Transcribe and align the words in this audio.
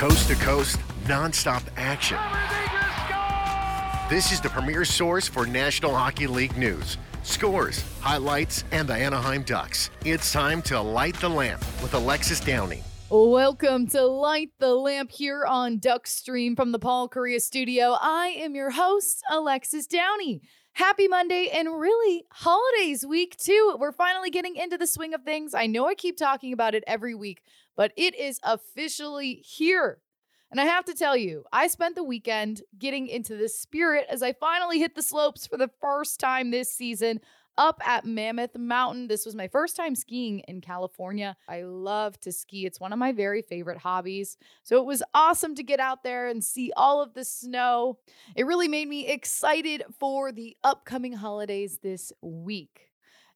Coast 0.00 0.28
to 0.28 0.34
coast, 0.36 0.78
nonstop 1.04 1.62
action. 1.76 2.16
This 4.08 4.32
is 4.32 4.40
the 4.40 4.48
premier 4.48 4.86
source 4.86 5.28
for 5.28 5.44
National 5.44 5.94
Hockey 5.94 6.26
League 6.26 6.56
news, 6.56 6.96
scores, 7.22 7.84
highlights, 8.00 8.64
and 8.72 8.88
the 8.88 8.94
Anaheim 8.94 9.42
Ducks. 9.42 9.90
It's 10.06 10.32
time 10.32 10.62
to 10.62 10.80
light 10.80 11.16
the 11.16 11.28
lamp 11.28 11.60
with 11.82 11.92
Alexis 11.92 12.40
Downie. 12.40 12.82
Welcome 13.10 13.88
to 13.88 14.02
Light 14.06 14.52
the 14.58 14.74
Lamp 14.74 15.10
here 15.10 15.44
on 15.44 15.76
Duck 15.76 16.06
Stream 16.06 16.56
from 16.56 16.72
the 16.72 16.78
Paul 16.78 17.06
Kariya 17.10 17.42
studio. 17.42 17.94
I 18.00 18.28
am 18.38 18.54
your 18.54 18.70
host, 18.70 19.22
Alexis 19.30 19.86
Downie. 19.86 20.40
Happy 20.72 21.08
Monday 21.08 21.50
and 21.52 21.78
really 21.78 22.24
holidays 22.30 23.04
week 23.04 23.36
too. 23.36 23.76
We're 23.78 23.92
finally 23.92 24.30
getting 24.30 24.56
into 24.56 24.78
the 24.78 24.86
swing 24.86 25.12
of 25.12 25.24
things. 25.24 25.52
I 25.52 25.66
know 25.66 25.86
I 25.86 25.94
keep 25.94 26.16
talking 26.16 26.54
about 26.54 26.74
it 26.74 26.84
every 26.86 27.14
week, 27.14 27.42
but 27.80 27.94
it 27.96 28.14
is 28.14 28.38
officially 28.42 29.36
here. 29.36 30.02
And 30.50 30.60
I 30.60 30.66
have 30.66 30.84
to 30.84 30.92
tell 30.92 31.16
you, 31.16 31.44
I 31.50 31.66
spent 31.66 31.94
the 31.94 32.04
weekend 32.04 32.60
getting 32.78 33.08
into 33.08 33.36
the 33.36 33.48
spirit 33.48 34.04
as 34.10 34.22
I 34.22 34.34
finally 34.34 34.78
hit 34.78 34.94
the 34.94 35.02
slopes 35.02 35.46
for 35.46 35.56
the 35.56 35.70
first 35.80 36.20
time 36.20 36.50
this 36.50 36.70
season 36.70 37.20
up 37.56 37.80
at 37.88 38.04
Mammoth 38.04 38.54
Mountain. 38.54 39.08
This 39.08 39.24
was 39.24 39.34
my 39.34 39.48
first 39.48 39.76
time 39.76 39.94
skiing 39.94 40.40
in 40.40 40.60
California. 40.60 41.38
I 41.48 41.62
love 41.62 42.20
to 42.20 42.32
ski, 42.32 42.66
it's 42.66 42.80
one 42.80 42.92
of 42.92 42.98
my 42.98 43.12
very 43.12 43.40
favorite 43.40 43.78
hobbies. 43.78 44.36
So 44.62 44.76
it 44.76 44.84
was 44.84 45.02
awesome 45.14 45.54
to 45.54 45.62
get 45.62 45.80
out 45.80 46.02
there 46.02 46.28
and 46.28 46.44
see 46.44 46.70
all 46.76 47.00
of 47.00 47.14
the 47.14 47.24
snow. 47.24 47.96
It 48.36 48.44
really 48.44 48.68
made 48.68 48.90
me 48.90 49.06
excited 49.06 49.84
for 49.98 50.32
the 50.32 50.54
upcoming 50.62 51.14
holidays 51.14 51.78
this 51.82 52.12
week. 52.20 52.89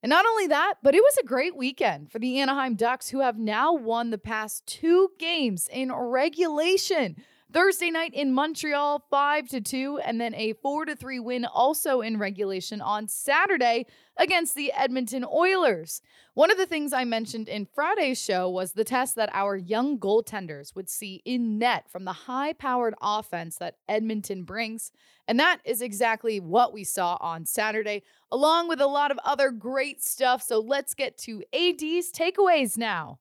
And 0.05 0.11
not 0.11 0.27
only 0.27 0.49
that, 0.49 0.75
but 0.83 0.95
it 0.95 1.01
was 1.03 1.17
a 1.17 1.27
great 1.27 1.57
weekend 1.57 2.13
for 2.13 2.19
the 2.19 2.39
Anaheim 2.39 2.75
Ducks, 2.75 3.09
who 3.09 3.21
have 3.21 3.39
now 3.39 3.73
won 3.73 4.11
the 4.11 4.19
past 4.19 4.67
two 4.67 5.13
games 5.19 5.67
in 5.73 5.91
regulation. 5.91 7.17
Thursday 7.53 7.91
night 7.91 8.13
in 8.15 8.33
Montreal, 8.33 9.05
5 9.11 9.49
to 9.51 9.61
2, 9.61 10.01
and 10.05 10.21
then 10.21 10.35
a 10.35 10.55
4 10.55 10.87
to 10.87 10.97
3 10.97 11.21
win 11.21 11.45
also 11.45 12.01
in 12.01 12.19
regulation 12.19 12.81
on 12.81 13.07
Saturday 13.07 13.87
against 14.17 14.55
the 14.55 14.73
Edmonton 14.73 15.25
Oilers. 15.33 16.01
One 16.35 16.51
of 16.51 16.59
the 16.59 16.67
things 16.67 16.93
I 16.93 17.05
mentioned 17.05 17.49
in 17.49 17.67
Friday's 17.67 18.21
show 18.21 18.49
was 18.49 18.73
the 18.73 18.83
test 18.83 19.15
that 19.17 19.31
our 19.33 19.57
young 19.57 19.99
goaltenders 19.99 20.75
would 20.75 20.89
see 20.89 21.23
in 21.25 21.59
net 21.59 21.89
from 21.89 22.05
the 22.05 22.13
high 22.13 22.55
powered 22.55 22.95
offense 23.01 23.57
that 23.59 23.77
Edmonton 23.89 24.43
brings. 24.43 24.91
And 25.29 25.39
that 25.39 25.61
is 25.65 25.81
exactly 25.81 26.41
what 26.41 26.73
we 26.73 26.83
saw 26.83 27.17
on 27.21 27.47
Saturday, 27.47 28.03
along 28.33 28.69
with 28.69 28.81
a 28.81 28.87
lot 28.87 29.11
of 29.11 29.19
other 29.25 29.51
great 29.51 30.03
stuff. 30.03 30.43
So 30.43 30.59
let's 30.59 30.95
get 30.95 31.17
to 31.19 31.43
AD's 31.53 32.11
takeaways 32.11 32.77
now. 32.77 33.21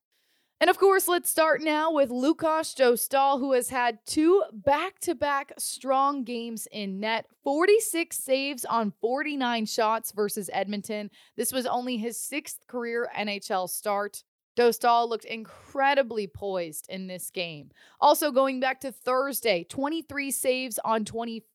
And 0.63 0.69
of 0.69 0.79
course, 0.79 1.09
let's 1.09 1.29
start 1.29 1.61
now 1.61 1.91
with 1.91 2.09
Lukas 2.09 2.73
Dostal, 2.73 3.37
who 3.37 3.51
has 3.51 3.67
had 3.67 3.99
two 4.05 4.41
back 4.53 4.97
to 4.99 5.13
back 5.13 5.51
strong 5.57 6.23
games 6.23 6.69
in 6.71 7.01
net 7.01 7.25
46 7.43 8.17
saves 8.17 8.63
on 8.63 8.93
49 9.01 9.65
shots 9.65 10.13
versus 10.13 10.49
Edmonton. 10.53 11.11
This 11.35 11.51
was 11.51 11.65
only 11.65 11.97
his 11.97 12.17
sixth 12.17 12.65
career 12.65 13.09
NHL 13.13 13.69
start. 13.69 14.23
Dostal 14.55 15.09
looked 15.09 15.25
incredibly 15.25 16.27
poised 16.27 16.85
in 16.87 17.07
this 17.07 17.29
game. 17.29 17.71
Also, 17.99 18.31
going 18.31 18.61
back 18.61 18.79
to 18.81 18.91
Thursday, 18.93 19.65
23 19.65 20.31
saves 20.31 20.79
on 20.85 21.03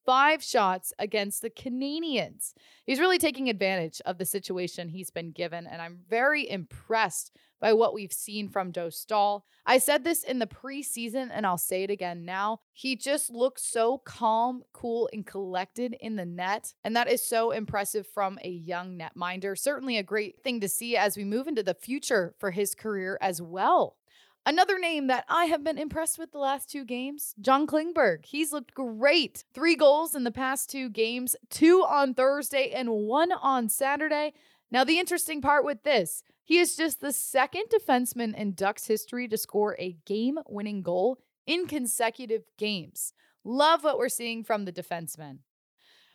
25 0.09 0.43
shots 0.43 0.95
against 0.99 1.43
the 1.43 1.51
Canadiens. 1.51 2.55
He's 2.87 2.99
really 2.99 3.19
taking 3.19 3.51
advantage 3.51 4.01
of 4.07 4.17
the 4.17 4.25
situation 4.25 4.89
he's 4.89 5.11
been 5.11 5.33
given, 5.33 5.67
and 5.67 5.83
I'm 5.83 5.99
very 6.09 6.49
impressed 6.49 7.31
by 7.61 7.75
what 7.75 7.93
we've 7.93 8.13
seen 8.13 8.49
from 8.49 8.73
Dostal. 8.73 9.43
I 9.67 9.77
said 9.77 10.05
this 10.05 10.23
in 10.25 10.39
the 10.39 10.47
preseason 10.47 11.29
and 11.31 11.45
I'll 11.45 11.59
say 11.59 11.83
it 11.83 11.91
again 11.91 12.25
now. 12.25 12.61
He 12.73 12.97
just 12.97 13.29
looks 13.29 13.63
so 13.65 13.99
calm, 13.99 14.63
cool, 14.73 15.11
and 15.13 15.27
collected 15.27 15.95
in 16.01 16.17
the 16.17 16.25
net. 16.25 16.73
And 16.85 16.97
that 16.97 17.11
is 17.11 17.23
so 17.23 17.51
impressive 17.51 18.07
from 18.07 18.39
a 18.43 18.49
young 18.49 18.99
netminder. 18.99 19.59
Certainly 19.59 19.99
a 19.99 20.03
great 20.03 20.43
thing 20.43 20.61
to 20.61 20.69
see 20.71 20.97
as 20.97 21.19
we 21.19 21.25
move 21.25 21.49
into 21.49 21.63
the 21.63 21.75
future 21.75 22.35
for 22.39 22.53
his 22.53 22.75
career 22.75 23.19
as 23.21 23.43
well. 23.43 23.98
Another 24.49 24.79
name 24.79 25.09
that 25.09 25.27
I 25.29 25.45
have 25.45 25.63
been 25.63 25.77
impressed 25.77 26.19
with 26.19 26.33
the 26.33 26.39
last 26.39 26.71
two 26.71 26.83
games, 26.83 27.35
John 27.39 27.67
Klingberg. 27.67 28.25
He's 28.25 28.51
looked 28.51 28.73
great. 28.73 29.45
Three 29.53 29.77
goals 29.77 30.15
in 30.15 30.25
the 30.25 30.31
past 30.31 30.71
two 30.71 30.89
games, 30.89 31.37
two 31.51 31.85
on 31.87 32.15
Thursday 32.15 32.71
and 32.71 32.89
one 32.89 33.31
on 33.31 33.69
Saturday. 33.69 34.33
Now, 34.71 34.85
the 34.85 34.99
interesting 34.99 35.43
part 35.43 35.67
with 35.67 35.83
this, 35.83 36.23
he 36.45 36.57
is 36.57 36.77
just 36.77 37.03
the 37.03 37.13
second 37.13 37.65
defenseman 37.71 38.35
in 38.35 38.55
Ducks 38.55 38.87
history 38.87 39.29
to 39.29 39.37
score 39.37 39.77
a 39.79 39.99
game 40.07 40.39
winning 40.49 40.81
goal 40.81 41.19
in 41.47 41.67
consecutive 41.67 42.45
games. 42.57 43.13
Love 43.45 43.85
what 43.85 43.99
we're 43.99 44.09
seeing 44.09 44.45
from 44.45 44.65
the 44.65 44.73
defenseman. 44.73 45.41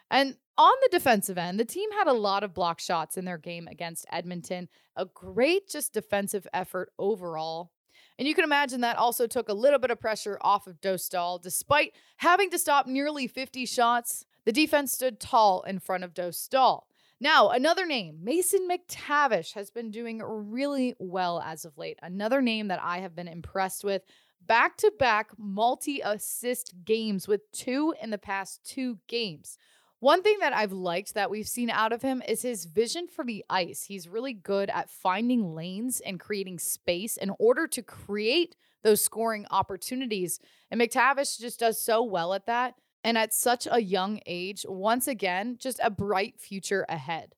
And 0.09 0.37
on 0.57 0.73
the 0.81 0.89
defensive 0.89 1.37
end, 1.37 1.59
the 1.59 1.65
team 1.65 1.91
had 1.91 2.07
a 2.07 2.13
lot 2.13 2.43
of 2.43 2.55
block 2.55 2.79
shots 2.79 3.15
in 3.15 3.25
their 3.25 3.37
game 3.37 3.67
against 3.67 4.07
Edmonton. 4.11 4.69
A 4.95 5.05
great 5.05 5.69
just 5.69 5.93
defensive 5.93 6.47
effort 6.51 6.93
overall. 6.97 7.69
And 8.17 8.27
you 8.27 8.35
can 8.35 8.43
imagine 8.43 8.81
that 8.81 8.97
also 8.97 9.27
took 9.27 9.49
a 9.49 9.53
little 9.53 9.79
bit 9.79 9.91
of 9.91 9.99
pressure 9.99 10.37
off 10.41 10.67
of 10.67 10.81
Dostal. 10.81 11.41
Despite 11.41 11.93
having 12.17 12.49
to 12.51 12.59
stop 12.59 12.87
nearly 12.87 13.27
50 13.27 13.65
shots, 13.65 14.25
the 14.45 14.51
defense 14.51 14.91
stood 14.91 15.19
tall 15.19 15.63
in 15.63 15.79
front 15.79 16.03
of 16.03 16.13
Dostal. 16.13 16.83
Now, 17.19 17.49
another 17.49 17.85
name, 17.85 18.19
Mason 18.21 18.67
McTavish, 18.69 19.53
has 19.53 19.71
been 19.71 19.91
doing 19.91 20.21
really 20.21 20.93
well 20.99 21.41
as 21.41 21.63
of 21.63 21.77
late. 21.77 21.97
Another 22.01 22.41
name 22.41 22.67
that 22.67 22.81
I 22.83 22.99
have 22.99 23.15
been 23.15 23.29
impressed 23.29 23.83
with. 23.83 24.01
Back 24.45 24.75
to 24.77 24.91
back 24.99 25.29
multi 25.37 26.01
assist 26.01 26.73
games 26.83 27.27
with 27.27 27.49
two 27.53 27.95
in 28.01 28.09
the 28.09 28.17
past 28.17 28.61
two 28.65 28.97
games. 29.07 29.57
One 30.03 30.21
thing 30.21 30.39
that 30.41 30.51
I've 30.51 30.73
liked 30.73 31.13
that 31.13 31.29
we've 31.29 31.47
seen 31.47 31.69
out 31.69 31.93
of 31.93 32.01
him 32.01 32.21
is 32.27 32.41
his 32.41 32.65
vision 32.65 33.07
for 33.07 33.23
the 33.23 33.45
ice. 33.49 33.85
He's 33.85 34.09
really 34.09 34.33
good 34.33 34.69
at 34.69 34.89
finding 34.89 35.55
lanes 35.55 36.01
and 36.01 36.19
creating 36.19 36.59
space 36.59 37.15
in 37.15 37.31
order 37.39 37.67
to 37.67 37.81
create 37.81 38.57
those 38.83 38.99
scoring 38.99 39.45
opportunities. 39.49 40.41
And 40.69 40.81
McTavish 40.81 41.39
just 41.39 41.61
does 41.61 41.81
so 41.81 42.03
well 42.03 42.33
at 42.33 42.47
that 42.47 42.73
and 43.05 43.17
at 43.17 43.33
such 43.33 43.65
a 43.71 43.81
young 43.81 44.19
age, 44.25 44.65
once 44.67 45.07
again, 45.07 45.55
just 45.57 45.79
a 45.81 45.89
bright 45.89 46.37
future 46.37 46.85
ahead. 46.89 47.33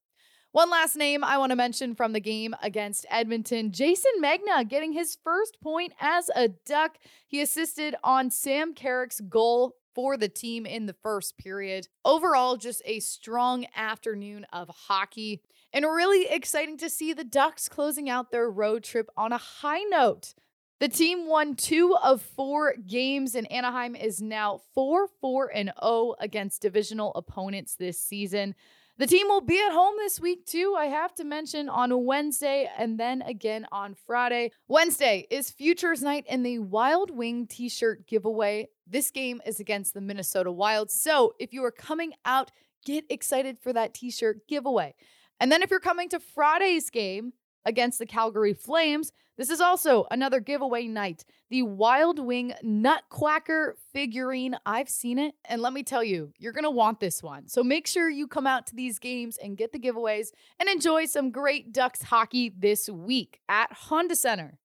One 0.52 0.72
last 0.72 0.96
name 0.96 1.24
I 1.24 1.38
want 1.38 1.52
to 1.52 1.56
mention 1.56 1.94
from 1.94 2.14
the 2.14 2.20
game 2.20 2.56
against 2.64 3.06
Edmonton 3.12 3.74
Jason 3.74 4.14
Megna 4.20 4.68
getting 4.68 4.94
his 4.94 5.20
first 5.24 5.62
point 5.62 5.94
as 6.02 6.32
a 6.36 6.48
Duck. 6.48 6.98
He 7.28 7.42
assisted 7.42 7.94
on 8.04 8.32
Sam 8.32 8.74
Carrick's 8.74 9.22
goal 9.22 9.76
for 9.96 10.18
the 10.18 10.30
team 10.30 10.66
in 10.66 10.86
the 10.86 10.96
first 11.02 11.38
period. 11.38 11.88
Overall, 12.04 12.58
just 12.58 12.82
a 12.86 13.00
strong 13.00 13.66
afternoon 13.76 14.46
of 14.54 14.70
hockey, 14.70 15.42
and 15.74 15.86
really 15.86 16.28
exciting 16.30 16.78
to 16.78 16.90
see 16.90 17.14
the 17.14 17.24
Ducks 17.24 17.68
closing 17.68 18.10
out 18.10 18.30
their 18.30 18.50
road 18.50 18.84
trip 18.84 19.10
on 19.18 19.32
a 19.32 19.38
high 19.38 19.84
note. 19.84 20.36
The 20.80 20.90
team 20.90 21.28
won 21.28 21.56
two 21.56 21.96
of 22.04 22.22
four 22.22 22.76
games, 22.86 23.34
and 23.34 23.50
Anaheim 23.50 23.96
is 23.96 24.22
now 24.22 24.62
4 24.74 25.08
4 25.22 25.52
and 25.56 25.72
0 25.82 26.16
against 26.20 26.62
divisional 26.62 27.14
opponents 27.14 27.76
this 27.76 27.98
season. 27.98 28.56
The 28.98 29.08
team 29.08 29.28
will 29.28 29.42
be 29.42 29.60
at 29.60 29.74
home 29.74 29.96
this 29.98 30.22
week, 30.22 30.46
too. 30.46 30.76
I 30.78 30.86
have 30.86 31.14
to 31.16 31.26
mention 31.26 31.68
on 31.68 32.06
Wednesday 32.06 32.70
and 32.78 32.98
then 32.98 33.22
again 33.24 33.68
on 33.72 33.94
Friday. 33.94 34.52
Wednesday 34.70 35.28
is 35.30 35.52
Futures 35.52 36.02
Night 36.02 36.26
and 36.30 36.46
the 36.46 36.60
Wild 36.60 37.12
Wing 37.12 37.46
t 37.46 37.68
shirt 37.68 38.08
giveaway. 38.08 38.70
This 38.88 39.12
game 39.12 39.42
is 39.46 39.60
against 39.60 39.94
the 39.94 40.02
Minnesota 40.02 40.52
Wild. 40.52 40.90
So 40.92 41.34
if 41.40 41.52
you 41.52 41.64
are 41.66 41.72
coming 41.72 42.14
out, 42.24 42.52
get 42.86 43.04
excited 43.10 43.60
for 43.60 43.74
that 43.74 43.94
t 43.94 44.12
shirt 44.12 44.48
giveaway. 44.48 44.96
And 45.42 45.52
then 45.52 45.62
if 45.62 45.70
you're 45.70 45.82
coming 45.82 46.08
to 46.10 46.20
Friday's 46.22 46.90
game, 46.90 47.34
against 47.66 48.00
the 48.00 48.06
Calgary 48.06 48.54
Flames. 48.54 49.12
This 49.38 49.50
is 49.50 49.60
also 49.60 50.08
another 50.12 50.40
giveaway 50.40 50.88
night. 50.88 51.26
The 51.50 51.64
Wild 51.64 52.20
Wing 52.20 52.54
Nutquacker 52.64 53.74
figurine. 53.92 54.56
I've 54.66 54.90
seen 54.90 55.20
it, 55.20 55.36
and 55.44 55.62
let 55.62 55.74
me 55.74 55.84
tell 55.84 56.04
you, 56.04 56.32
you're 56.38 56.54
going 56.54 56.64
to 56.64 56.72
want 56.72 57.02
this 57.02 57.22
one. 57.22 57.50
So 57.50 57.62
make 57.62 57.86
sure 57.86 58.10
you 58.10 58.28
come 58.28 58.48
out 58.48 58.66
to 58.68 58.76
these 58.76 58.98
games 58.98 59.38
and 59.38 59.58
get 59.58 59.74
the 59.74 59.80
giveaways 59.80 60.30
and 60.60 60.70
enjoy 60.70 61.06
some 61.06 61.32
great 61.32 61.74
Ducks 61.74 62.04
hockey 62.04 62.54
this 62.58 62.90
week 62.90 63.40
at 63.50 63.74
Honda 63.74 64.16
Center. 64.16 64.58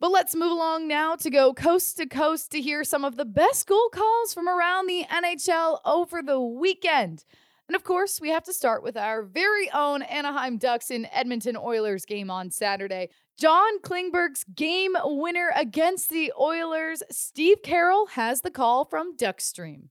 But 0.00 0.10
let's 0.10 0.34
move 0.34 0.50
along 0.50 0.88
now 0.88 1.14
to 1.14 1.30
go 1.30 1.54
coast 1.54 1.96
to 1.98 2.06
coast 2.06 2.50
to 2.50 2.60
hear 2.60 2.82
some 2.82 3.04
of 3.04 3.16
the 3.16 3.24
best 3.24 3.68
goal 3.68 3.88
calls 3.88 4.34
from 4.34 4.48
around 4.48 4.88
the 4.88 5.04
NHL 5.08 5.78
over 5.84 6.22
the 6.22 6.40
weekend. 6.40 7.24
And 7.68 7.76
of 7.76 7.84
course, 7.84 8.20
we 8.20 8.30
have 8.30 8.42
to 8.44 8.52
start 8.52 8.82
with 8.82 8.96
our 8.96 9.22
very 9.22 9.70
own 9.70 10.02
Anaheim 10.02 10.58
Ducks 10.58 10.90
and 10.90 11.08
Edmonton 11.12 11.56
Oilers 11.56 12.04
game 12.04 12.30
on 12.30 12.50
Saturday. 12.50 13.10
John 13.38 13.80
Klingberg's 13.80 14.44
game 14.54 14.96
winner 15.04 15.50
against 15.56 16.10
the 16.10 16.32
Oilers. 16.38 17.02
Steve 17.10 17.58
Carroll 17.62 18.06
has 18.06 18.42
the 18.42 18.50
call 18.50 18.84
from 18.84 19.16
Duckstream. 19.16 19.88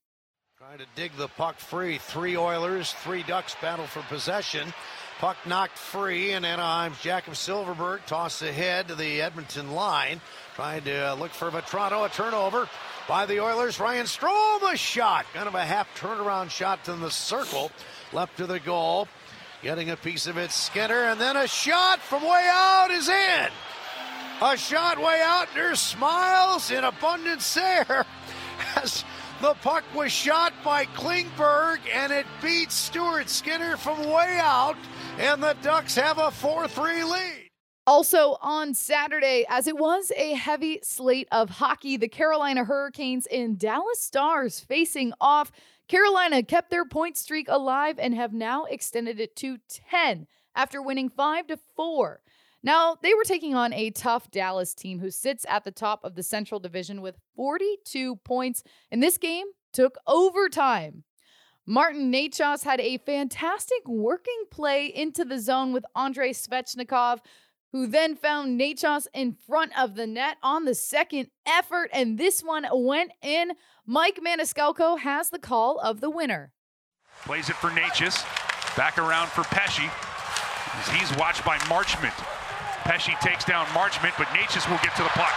Trying 0.57 0.77
to 0.77 0.85
dig 0.95 1.11
the 1.17 1.27
puck 1.27 1.57
free. 1.57 1.97
Three 1.97 2.38
Oilers, 2.38 2.93
three 3.03 3.23
Ducks 3.23 3.55
battle 3.61 3.88
for 3.88 4.01
possession. 4.03 4.71
Puck 5.19 5.38
knocked 5.45 5.77
free, 5.77 6.31
and 6.31 6.45
Anaheim's 6.45 6.99
Jakob 7.01 7.33
Silfverberg 7.33 8.05
toss 8.05 8.41
ahead 8.41 8.88
to 8.88 8.95
the 8.95 9.21
Edmonton 9.21 9.71
line. 9.71 10.21
Trying 10.55 10.83
to 10.83 11.11
uh, 11.11 11.15
look 11.15 11.31
for 11.31 11.49
Vatrano. 11.49 12.05
A 12.05 12.09
turnover. 12.09 12.69
by 13.07 13.25
the 13.25 13.39
Oilers. 13.39 13.79
Ryan 13.79 14.05
Strome, 14.05 14.71
a 14.71 14.77
shot. 14.77 15.25
Kind 15.33 15.47
of 15.47 15.55
a 15.55 15.65
half 15.65 15.87
turnaround 15.97 16.49
shot 16.49 16.85
to 16.85 16.94
the 16.94 17.11
circle. 17.11 17.71
Left 18.13 18.37
to 18.37 18.45
the 18.45 18.59
goal. 18.59 19.07
Getting 19.61 19.91
a 19.91 19.97
piece 19.97 20.25
of 20.25 20.37
it, 20.37 20.51
Skinner. 20.51 21.03
And 21.03 21.21
then 21.21 21.37
a 21.37 21.47
shot 21.47 21.99
from 21.99 22.23
way 22.23 22.47
out 22.49 22.89
is 22.89 23.07
in. 23.07 23.47
A 24.41 24.57
shot 24.57 24.97
way 24.97 25.21
out. 25.23 25.49
There's 25.53 25.79
smiles 25.79 26.71
in 26.71 26.83
abundance 26.83 27.53
there 27.53 28.05
as 28.75 29.05
the 29.39 29.53
puck 29.61 29.83
was 29.93 30.11
shot 30.11 30.51
by 30.63 30.85
Klingberg 30.85 31.79
and 31.93 32.11
it 32.11 32.25
beats 32.41 32.73
Stuart 32.73 33.29
Skinner 33.29 33.77
from 33.77 33.99
way 34.09 34.39
out. 34.41 34.77
And 35.19 35.43
the 35.43 35.55
Ducks 35.61 35.93
have 35.93 36.17
a 36.17 36.31
4 36.31 36.67
3 36.67 37.03
lead. 37.03 37.49
Also 37.85 38.37
on 38.41 38.73
Saturday, 38.73 39.45
as 39.47 39.67
it 39.67 39.77
was 39.77 40.11
a 40.15 40.33
heavy 40.33 40.79
slate 40.81 41.27
of 41.31 41.49
hockey, 41.49 41.97
the 41.97 42.07
Carolina 42.07 42.63
Hurricanes 42.63 43.27
and 43.27 43.59
Dallas 43.59 43.99
Stars 43.99 44.59
facing 44.59 45.13
off. 45.21 45.51
Carolina 45.91 46.41
kept 46.41 46.69
their 46.69 46.85
point 46.85 47.17
streak 47.17 47.49
alive 47.49 47.99
and 47.99 48.15
have 48.15 48.31
now 48.31 48.63
extended 48.63 49.19
it 49.19 49.35
to 49.35 49.57
10 49.89 50.25
after 50.55 50.81
winning 50.81 51.09
5 51.09 51.47
to 51.47 51.59
4. 51.75 52.21
Now, 52.63 52.95
they 53.03 53.13
were 53.13 53.25
taking 53.25 53.55
on 53.55 53.73
a 53.73 53.89
tough 53.89 54.31
Dallas 54.31 54.73
team 54.73 54.99
who 55.01 55.11
sits 55.11 55.45
at 55.49 55.65
the 55.65 55.71
top 55.71 56.05
of 56.05 56.15
the 56.15 56.23
Central 56.23 56.61
Division 56.61 57.01
with 57.01 57.17
42 57.35 58.15
points, 58.23 58.63
and 58.89 59.03
this 59.03 59.17
game 59.17 59.47
took 59.73 59.97
overtime. 60.07 61.03
Martin 61.65 62.09
Necas 62.09 62.63
had 62.63 62.79
a 62.79 62.99
fantastic 62.99 63.85
working 63.85 64.45
play 64.49 64.85
into 64.85 65.25
the 65.25 65.39
zone 65.39 65.73
with 65.73 65.83
Andrei 65.94 66.31
Svechnikov, 66.31 67.19
who 67.73 67.85
then 67.85 68.15
found 68.15 68.57
Necas 68.57 69.07
in 69.13 69.33
front 69.33 69.77
of 69.77 69.95
the 69.95 70.07
net 70.07 70.37
on 70.41 70.63
the 70.63 70.75
second 70.75 71.27
effort, 71.45 71.89
and 71.91 72.17
this 72.17 72.39
one 72.41 72.65
went 72.71 73.11
in. 73.21 73.51
Mike 73.91 74.23
Maniscalco 74.23 74.95
has 75.03 75.35
the 75.35 75.38
call 75.38 75.75
of 75.83 75.99
the 75.99 76.07
winner. 76.07 76.55
Plays 77.27 77.51
it 77.51 77.59
for 77.59 77.67
Necas. 77.75 78.23
Back 78.79 78.95
around 78.95 79.27
for 79.27 79.43
Pesce. 79.51 79.83
He's 80.95 81.11
watched 81.19 81.43
by 81.43 81.59
Marchment. 81.67 82.15
Pesce 82.88 83.11
takes 83.19 83.43
down 83.43 83.67
Marchment, 83.75 84.15
but 84.15 84.31
Necas 84.31 84.63
will 84.71 84.79
get 84.79 84.95
to 84.95 85.03
the 85.03 85.11
puck. 85.19 85.35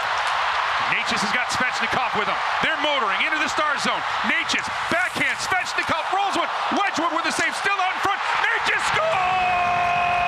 Necas 0.87 1.19
has 1.19 1.35
got 1.35 1.51
Svechnikov 1.51 2.15
with 2.15 2.31
him. 2.31 2.39
They're 2.63 2.79
motoring 2.79 3.19
into 3.27 3.43
the 3.43 3.51
star 3.51 3.75
zone. 3.83 3.99
Necas, 4.31 4.63
backhand, 4.87 5.35
Svechnikov 5.35 6.07
rolls 6.15 6.39
one. 6.39 6.47
Wedgewood 6.79 7.11
with 7.11 7.27
the 7.27 7.35
save, 7.35 7.51
still 7.59 7.75
out 7.75 7.91
in 7.91 7.99
front. 8.07 8.23
Necas 8.39 8.83
scores! 8.95 10.24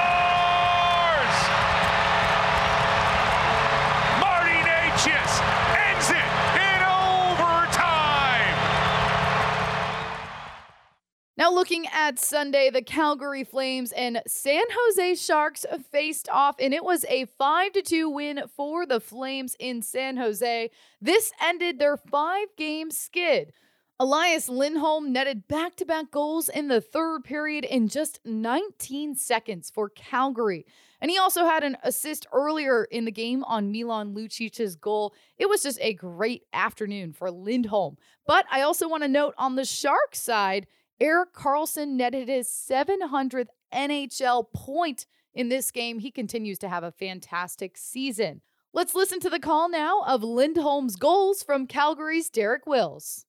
Looking 11.57 11.87
at 11.87 12.19
Sunday, 12.19 12.69
the 12.69 12.83
Calgary 12.83 13.43
Flames 13.43 13.91
and 13.93 14.21
San 14.27 14.61
Jose 14.71 15.15
Sharks 15.15 15.65
faced 15.91 16.29
off, 16.29 16.55
and 16.59 16.71
it 16.71 16.83
was 16.83 17.03
a 17.09 17.25
5 17.25 17.71
2 17.83 18.07
win 18.11 18.43
for 18.55 18.85
the 18.85 18.99
Flames 18.99 19.55
in 19.57 19.81
San 19.81 20.17
Jose. 20.17 20.69
This 21.01 21.31
ended 21.43 21.79
their 21.79 21.97
five 21.97 22.49
game 22.57 22.91
skid. 22.91 23.53
Elias 23.99 24.47
Lindholm 24.47 25.11
netted 25.11 25.47
back 25.47 25.75
to 25.77 25.85
back 25.85 26.11
goals 26.11 26.47
in 26.47 26.67
the 26.67 26.79
third 26.79 27.23
period 27.23 27.65
in 27.65 27.87
just 27.87 28.19
19 28.23 29.15
seconds 29.15 29.71
for 29.71 29.89
Calgary. 29.89 30.63
And 31.01 31.09
he 31.09 31.17
also 31.17 31.45
had 31.45 31.63
an 31.63 31.77
assist 31.81 32.27
earlier 32.31 32.83
in 32.83 33.05
the 33.05 33.11
game 33.11 33.43
on 33.45 33.71
Milan 33.71 34.13
Lucic's 34.13 34.75
goal. 34.75 35.15
It 35.39 35.49
was 35.49 35.63
just 35.63 35.79
a 35.81 35.95
great 35.95 36.43
afternoon 36.53 37.13
for 37.13 37.31
Lindholm. 37.31 37.97
But 38.27 38.45
I 38.51 38.61
also 38.61 38.87
want 38.87 39.01
to 39.01 39.09
note 39.09 39.33
on 39.39 39.55
the 39.55 39.65
Sharks 39.65 40.19
side, 40.19 40.67
Erik 40.99 41.33
Karlsson 41.33 41.89
netted 41.89 42.27
his 42.27 42.47
700th 42.47 43.49
NHL 43.73 44.51
point 44.53 45.05
in 45.33 45.49
this 45.49 45.71
game. 45.71 45.99
He 45.99 46.09
continues 46.09 46.57
to 46.59 46.69
have 46.69 46.83
a 46.83 46.91
fantastic 46.91 47.77
season. 47.77 48.41
Let's 48.73 48.95
listen 48.95 49.19
to 49.21 49.29
the 49.29 49.39
call 49.39 49.69
now 49.69 50.01
of 50.07 50.23
Lindholm's 50.23 50.95
goals 50.95 51.43
from 51.43 51.67
Calgary's 51.67 52.29
Derek 52.29 52.65
Wills. 52.65 53.25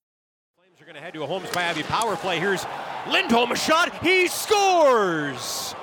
Flames 0.57 0.81
are 0.81 0.85
going 0.85 0.95
to 0.95 1.01
head 1.01 1.13
to 1.13 1.23
a 1.23 1.27
Holmes 1.27 1.49
Miami 1.53 1.83
power 1.83 2.15
play. 2.15 2.39
Here's 2.39 2.65
Lindholm, 3.07 3.51
a 3.51 3.55
shot. 3.55 4.03
He 4.03 4.27
scores! 4.27 5.75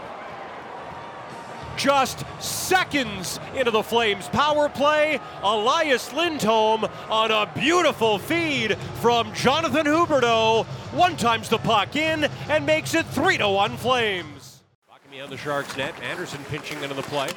Just 1.76 2.24
seconds 2.40 3.38
into 3.54 3.70
the 3.70 3.82
Flames 3.82 4.28
power 4.28 4.68
play, 4.68 5.20
Elias 5.42 6.12
Lindholm 6.12 6.86
on 7.10 7.30
a 7.30 7.50
beautiful 7.54 8.18
feed 8.18 8.76
from 9.00 9.32
Jonathan 9.34 9.86
Huberdeau. 9.86 10.64
One 10.92 11.16
times 11.16 11.48
the 11.48 11.58
puck 11.58 11.94
in 11.96 12.24
and 12.48 12.64
makes 12.64 12.94
it 12.94 13.04
3 13.06 13.38
to 13.38 13.48
1 13.48 13.76
Flames. 13.76 14.62
Walking 14.88 15.20
on 15.20 15.30
the 15.30 15.36
Sharks 15.36 15.76
net. 15.76 15.94
Anderson 16.02 16.42
pinching 16.48 16.82
into 16.82 16.94
the 16.94 17.02
play. 17.02 17.28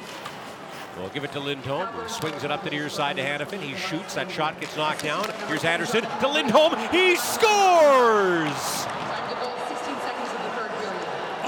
We'll 0.96 1.10
give 1.10 1.24
it 1.24 1.32
to 1.32 1.40
Lindholm. 1.40 1.88
Swings 2.08 2.42
it 2.42 2.50
up 2.50 2.62
to 2.64 2.70
the 2.70 2.76
near 2.76 2.88
side 2.88 3.16
to 3.16 3.22
Hanifin. 3.22 3.60
He 3.60 3.76
shoots. 3.76 4.14
That 4.14 4.30
shot 4.30 4.60
gets 4.60 4.76
knocked 4.76 5.02
down. 5.02 5.30
Here's 5.46 5.64
Anderson 5.64 6.02
to 6.20 6.28
Lindholm. 6.28 6.76
He 6.90 7.16
scores! 7.16 8.86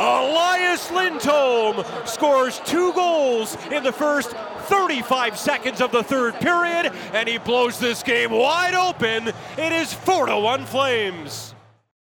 Elias 0.02 0.90
Lindholm 0.90 1.84
scores 2.06 2.60
two 2.64 2.92
goals 2.92 3.56
in 3.70 3.84
the 3.84 3.92
first 3.92 4.30
35 4.62 5.38
seconds 5.38 5.80
of 5.80 5.92
the 5.92 6.02
third 6.02 6.34
period, 6.40 6.92
and 7.12 7.28
he 7.28 7.38
blows 7.38 7.78
this 7.78 8.02
game 8.02 8.32
wide 8.32 8.74
open. 8.74 9.28
It 9.56 9.72
is 9.72 9.94
4 9.94 10.26
to 10.26 10.36
1 10.36 10.64
Flames. 10.66 11.54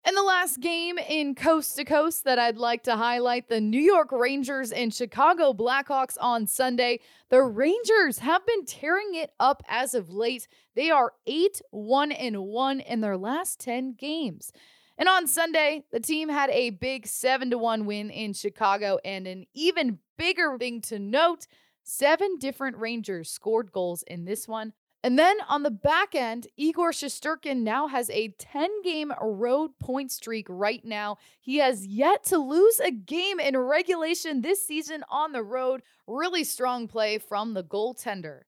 And 0.04 0.16
the 0.16 0.22
last 0.22 0.60
game 0.60 0.96
in 0.96 1.34
coast 1.34 1.74
to 1.74 1.84
coast 1.84 2.22
that 2.22 2.38
I'd 2.38 2.56
like 2.56 2.84
to 2.84 2.94
highlight 2.94 3.48
the 3.48 3.60
New 3.60 3.80
York 3.80 4.12
Rangers 4.12 4.70
and 4.70 4.94
Chicago 4.94 5.52
Blackhawks 5.52 6.16
on 6.20 6.46
Sunday. 6.46 7.00
The 7.30 7.42
Rangers 7.42 8.20
have 8.20 8.46
been 8.46 8.64
tearing 8.64 9.16
it 9.16 9.32
up 9.40 9.64
as 9.68 9.94
of 9.94 10.08
late. 10.08 10.46
They 10.76 10.90
are 10.90 11.14
8 11.26 11.60
1 11.72 12.12
and 12.12 12.44
1 12.44 12.78
in 12.80 13.00
their 13.00 13.16
last 13.16 13.58
10 13.58 13.94
games. 13.94 14.52
And 14.98 15.08
on 15.08 15.28
Sunday, 15.28 15.84
the 15.92 16.00
team 16.00 16.28
had 16.28 16.50
a 16.50 16.70
big 16.70 17.06
7 17.06 17.50
to 17.50 17.58
1 17.58 17.86
win 17.86 18.10
in 18.10 18.32
Chicago 18.32 18.98
and 19.04 19.28
an 19.28 19.46
even 19.54 20.00
bigger 20.18 20.58
thing 20.58 20.80
to 20.82 20.98
note, 20.98 21.46
seven 21.84 22.36
different 22.38 22.76
Rangers 22.76 23.30
scored 23.30 23.70
goals 23.70 24.02
in 24.02 24.24
this 24.24 24.48
one. 24.48 24.72
And 25.04 25.16
then 25.16 25.36
on 25.48 25.62
the 25.62 25.70
back 25.70 26.16
end, 26.16 26.48
Igor 26.56 26.90
Shesterkin 26.90 27.58
now 27.58 27.86
has 27.86 28.10
a 28.10 28.34
10 28.38 28.82
game 28.82 29.12
road 29.22 29.78
point 29.78 30.10
streak 30.10 30.46
right 30.48 30.84
now. 30.84 31.18
He 31.40 31.58
has 31.58 31.86
yet 31.86 32.24
to 32.24 32.38
lose 32.38 32.80
a 32.80 32.90
game 32.90 33.38
in 33.38 33.56
regulation 33.56 34.40
this 34.40 34.66
season 34.66 35.04
on 35.08 35.30
the 35.30 35.44
road. 35.44 35.82
Really 36.08 36.42
strong 36.42 36.88
play 36.88 37.18
from 37.18 37.54
the 37.54 37.62
goaltender. 37.62 38.42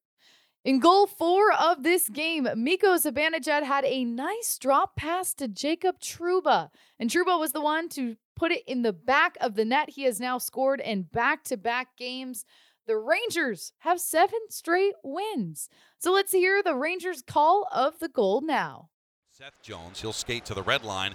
In 0.62 0.79
goal 0.79 1.07
four 1.07 1.52
of 1.52 1.83
this 1.83 2.11
game, 2.11 2.47
Mika 2.55 2.88
Zibanejad 2.88 3.62
had 3.62 3.83
a 3.87 4.05
nice 4.05 4.59
drop 4.59 4.95
pass 4.95 5.33
to 5.35 5.49
Jacob 5.49 5.99
Trouba, 6.00 6.69
And 6.99 7.09
Truba 7.09 7.38
was 7.38 7.52
the 7.52 7.62
one 7.62 7.88
to 7.90 8.17
put 8.37 8.52
it 8.52 8.62
in 8.67 8.83
the 8.83 8.93
back 8.93 9.38
of 9.40 9.55
the 9.55 9.64
net. 9.64 9.88
He 9.88 10.02
has 10.02 10.21
now 10.21 10.37
scored 10.37 10.81
in 10.81 11.05
back 11.05 11.45
to 11.45 11.57
back 11.57 11.97
games. 11.97 12.45
The 12.87 12.99
Rangers 12.99 13.73
have 13.79 14.00
seven 14.00 14.38
straight 14.50 14.93
wins. 15.02 15.71
So 15.99 16.12
let's 16.12 16.33
hear 16.33 16.62
the 16.62 16.76
Rangers' 16.76 17.23
call 17.23 17.67
of 17.73 17.99
the 17.99 18.09
goal 18.09 18.43
now. 18.43 18.90
Seth 19.31 19.62
Jones, 19.62 20.02
he'll 20.02 20.12
skate 20.12 20.45
to 20.45 20.52
the 20.52 20.62
red 20.62 20.85
line, 20.85 21.14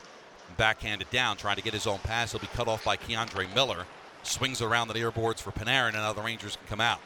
backhanded 0.57 1.11
down, 1.11 1.37
trying 1.37 1.57
to 1.57 1.61
get 1.61 1.73
his 1.73 1.85
own 1.85 1.99
pass. 1.99 2.31
He'll 2.31 2.41
be 2.41 2.47
cut 2.47 2.67
off 2.67 2.83
by 2.83 2.97
K'Andre 2.97 3.53
Miller. 3.53 3.85
Swings 4.23 4.63
around 4.63 4.87
the 4.87 4.95
near 4.95 5.11
boards 5.11 5.39
for 5.39 5.51
Panarin, 5.51 5.89
and 5.89 5.97
now 5.97 6.13
the 6.13 6.21
Rangers 6.23 6.55
can 6.55 6.67
come 6.67 6.81
out. 6.81 6.99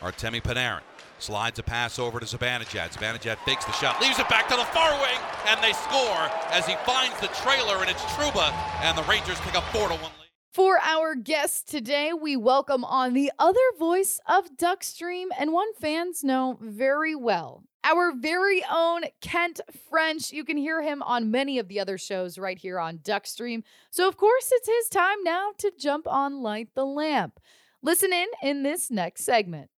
Artemi 0.00 0.40
Panarin 0.40 0.82
slides 1.22 1.58
a 1.58 1.62
pass 1.62 1.98
over 1.98 2.18
to 2.18 2.26
Zibanejad. 2.26 2.92
Zibanejad 2.92 3.38
fakes 3.44 3.64
the 3.64 3.72
shot, 3.72 4.00
leaves 4.00 4.18
it 4.18 4.28
back 4.28 4.48
to 4.48 4.56
the 4.56 4.64
far 4.66 4.90
wing, 5.00 5.18
and 5.46 5.62
they 5.62 5.72
score 5.72 6.30
as 6.50 6.66
he 6.66 6.74
finds 6.84 7.18
the 7.20 7.28
trailer, 7.28 7.80
and 7.80 7.88
it's 7.88 8.02
Trouba, 8.02 8.52
and 8.82 8.98
the 8.98 9.04
Rangers 9.04 9.38
pick 9.40 9.54
up 9.54 9.64
4 9.72 9.88
to 9.88 9.94
1 9.94 10.02
lead. 10.02 10.10
For 10.52 10.78
our 10.82 11.14
guest 11.14 11.70
today, 11.70 12.12
we 12.12 12.36
welcome 12.36 12.84
on 12.84 13.14
the 13.14 13.32
other 13.38 13.58
voice 13.78 14.20
of 14.28 14.56
Duckstream 14.56 15.28
and 15.38 15.50
one 15.50 15.72
fans 15.80 16.22
know 16.22 16.58
very 16.60 17.14
well. 17.14 17.64
Our 17.84 18.12
very 18.12 18.62
own 18.70 19.04
Kent 19.22 19.62
French. 19.88 20.30
You 20.30 20.44
can 20.44 20.58
hear 20.58 20.82
him 20.82 21.02
on 21.02 21.30
many 21.30 21.58
of 21.58 21.68
the 21.68 21.80
other 21.80 21.96
shows 21.96 22.36
right 22.36 22.58
here 22.58 22.78
on 22.78 22.98
Duckstream. 22.98 23.62
So, 23.90 24.06
of 24.06 24.18
course, 24.18 24.50
it's 24.52 24.68
his 24.68 24.88
time 24.90 25.24
now 25.24 25.52
to 25.56 25.72
jump 25.78 26.06
on 26.06 26.42
Light 26.42 26.68
the 26.74 26.84
Lamp. 26.84 27.40
Listen 27.80 28.12
in 28.12 28.28
in 28.42 28.62
this 28.62 28.90
next 28.90 29.24
segment. 29.24 29.70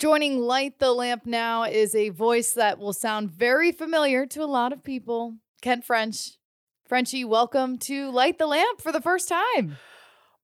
Joining 0.00 0.38
Light 0.38 0.78
the 0.78 0.92
Lamp 0.92 1.26
now 1.26 1.64
is 1.64 1.94
a 1.94 2.08
voice 2.08 2.52
that 2.52 2.78
will 2.78 2.94
sound 2.94 3.30
very 3.30 3.70
familiar 3.70 4.24
to 4.28 4.42
a 4.42 4.46
lot 4.46 4.72
of 4.72 4.82
people 4.82 5.34
Kent 5.60 5.84
French. 5.84 6.38
Frenchie, 6.88 7.22
welcome 7.22 7.76
to 7.80 8.10
Light 8.10 8.38
the 8.38 8.46
Lamp 8.46 8.80
for 8.80 8.92
the 8.92 9.02
first 9.02 9.28
time. 9.28 9.76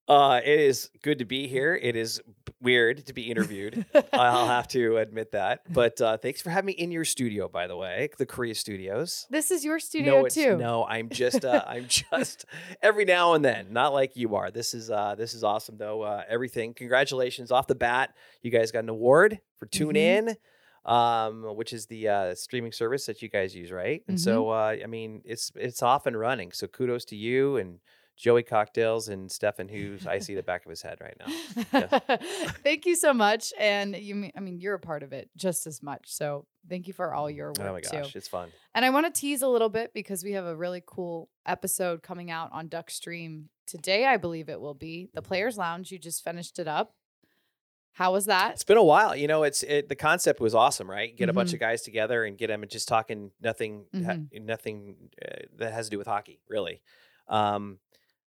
Uh, 0.06 0.42
it 0.44 0.60
is 0.60 0.90
good 1.00 1.20
to 1.20 1.24
be 1.24 1.48
here. 1.48 1.74
It 1.74 1.96
is 1.96 2.20
weird 2.60 3.06
to 3.06 3.12
be 3.12 3.30
interviewed. 3.30 3.84
I'll 4.12 4.46
have 4.46 4.68
to 4.68 4.96
admit 4.98 5.32
that. 5.32 5.60
But 5.72 6.00
uh, 6.00 6.16
thanks 6.16 6.40
for 6.40 6.50
having 6.50 6.66
me 6.66 6.72
in 6.72 6.90
your 6.90 7.04
studio, 7.04 7.48
by 7.48 7.66
the 7.66 7.76
way, 7.76 8.08
the 8.18 8.26
Kariya 8.26 8.56
Studios. 8.56 9.26
This 9.30 9.50
is 9.50 9.64
your 9.64 9.78
studio 9.78 10.22
no, 10.22 10.28
too. 10.28 10.56
No, 10.56 10.84
I'm 10.84 11.08
just 11.08 11.44
uh, 11.44 11.64
I'm 11.66 11.86
just 11.88 12.44
every 12.82 13.04
now 13.04 13.34
and 13.34 13.44
then, 13.44 13.72
not 13.72 13.92
like 13.92 14.16
you 14.16 14.34
are. 14.36 14.50
This 14.50 14.74
is 14.74 14.90
uh, 14.90 15.14
this 15.16 15.34
is 15.34 15.44
awesome 15.44 15.76
though. 15.78 16.02
Uh, 16.02 16.22
everything. 16.28 16.74
Congratulations 16.74 17.50
off 17.50 17.66
the 17.66 17.74
bat. 17.74 18.14
You 18.42 18.50
guys 18.50 18.72
got 18.72 18.82
an 18.84 18.88
award 18.88 19.40
for 19.58 19.66
Tune 19.66 19.94
Mhm. 19.94 19.96
In. 19.96 20.36
Um, 20.84 21.56
which 21.56 21.72
is 21.72 21.86
the 21.86 22.06
uh, 22.08 22.34
streaming 22.36 22.70
service 22.70 23.06
that 23.06 23.20
you 23.20 23.28
guys 23.28 23.56
use, 23.56 23.72
right? 23.72 24.04
And 24.06 24.20
so, 24.20 24.50
uh, 24.50 24.76
I 24.80 24.86
mean, 24.86 25.20
it's 25.24 25.50
it's 25.56 25.82
off 25.82 26.06
and 26.06 26.16
running. 26.16 26.52
So 26.52 26.68
kudos 26.68 27.04
to 27.06 27.16
you 27.16 27.56
and 27.56 27.80
Joey 28.16 28.42
Cocktails 28.42 29.08
and 29.08 29.30
Stefan, 29.30 29.68
who 29.68 29.98
I 30.08 30.18
see 30.20 30.34
the 30.34 30.42
back 30.42 30.64
of 30.64 30.70
his 30.70 30.80
head 30.82 30.98
right 31.00 31.16
now. 31.20 32.00
thank 32.62 32.86
you 32.86 32.96
so 32.96 33.12
much. 33.12 33.52
And 33.58 33.94
you, 33.96 34.30
I 34.36 34.40
mean 34.40 34.58
you're 34.60 34.74
a 34.74 34.78
part 34.80 35.02
of 35.02 35.12
it 35.12 35.28
just 35.36 35.66
as 35.66 35.82
much. 35.82 36.04
So 36.06 36.46
thank 36.68 36.86
you 36.86 36.92
for 36.94 37.12
all 37.12 37.30
your 37.30 37.48
work 37.48 37.60
Oh 37.60 37.72
my 37.72 37.80
too. 37.80 37.98
gosh, 38.02 38.16
it's 38.16 38.28
fun. 38.28 38.48
And 38.74 38.84
I 38.84 38.90
want 38.90 39.12
to 39.12 39.20
tease 39.20 39.42
a 39.42 39.48
little 39.48 39.68
bit 39.68 39.92
because 39.94 40.24
we 40.24 40.32
have 40.32 40.46
a 40.46 40.56
really 40.56 40.82
cool 40.86 41.28
episode 41.44 42.02
coming 42.02 42.30
out 42.30 42.50
on 42.52 42.68
Duckstream 42.68 43.44
today, 43.66 44.06
I 44.06 44.16
believe 44.16 44.48
it 44.48 44.60
will 44.60 44.74
be. 44.74 45.08
The 45.14 45.22
Players 45.22 45.58
Lounge, 45.58 45.90
you 45.92 45.98
just 45.98 46.24
finished 46.24 46.58
it 46.58 46.68
up. 46.68 46.94
How 47.92 48.12
was 48.12 48.26
that? 48.26 48.52
It's 48.52 48.64
been 48.64 48.76
a 48.76 48.82
while. 48.84 49.16
You 49.16 49.26
know, 49.26 49.42
it's 49.42 49.62
it, 49.62 49.88
the 49.88 49.94
concept 49.94 50.38
was 50.40 50.54
awesome, 50.54 50.88
right? 50.90 51.16
Get 51.16 51.30
a 51.30 51.32
bunch 51.32 51.50
Mhm. 51.50 51.54
of 51.54 51.60
guys 51.60 51.82
together 51.82 52.24
and 52.24 52.36
get 52.36 52.48
them 52.48 52.62
and 52.62 52.70
just 52.70 52.88
talking 52.88 53.30
nothing, 53.40 53.86
Mm-hmm. 53.94 54.44
nothing 54.44 54.96
uh, 55.24 55.34
that 55.58 55.72
has 55.72 55.86
to 55.86 55.90
do 55.90 55.98
with 55.98 56.06
hockey, 56.06 56.40
really. 56.48 56.82
Um, 57.28 57.78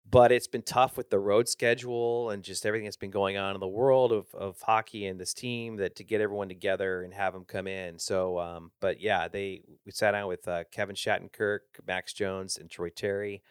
but 0.09 0.31
it's 0.31 0.47
been 0.47 0.61
tough 0.61 0.97
with 0.97 1.09
the 1.09 1.19
road 1.19 1.49
schedule 1.49 2.29
and 2.29 2.43
just 2.43 2.65
everything 2.65 2.85
that's 2.85 2.95
been 2.97 3.11
going 3.11 3.37
on 3.37 3.55
in 3.55 3.59
the 3.59 3.67
world 3.67 4.11
of, 4.11 4.27
of 4.35 4.61
hockey 4.61 5.07
and 5.07 5.19
this 5.19 5.33
team 5.33 5.77
that 5.77 5.95
to 5.95 6.03
get 6.03 6.21
everyone 6.21 6.47
together 6.47 7.03
and 7.03 7.13
have 7.13 7.33
them 7.33 7.43
come 7.45 7.67
in. 7.67 7.97
So, 7.97 8.39
um, 8.39 8.71
but 8.79 9.01
yeah, 9.01 9.27
they 9.27 9.61
we 9.85 9.91
sat 9.91 10.11
down 10.11 10.27
with 10.27 10.47
uh, 10.47 10.65
Kevin 10.71 10.95
Shattenkirk, 10.95 11.59
Max 11.87 12.13
Jones, 12.13 12.57
and 12.57 12.69
Troy 12.69 12.89
Terry. 12.89 13.41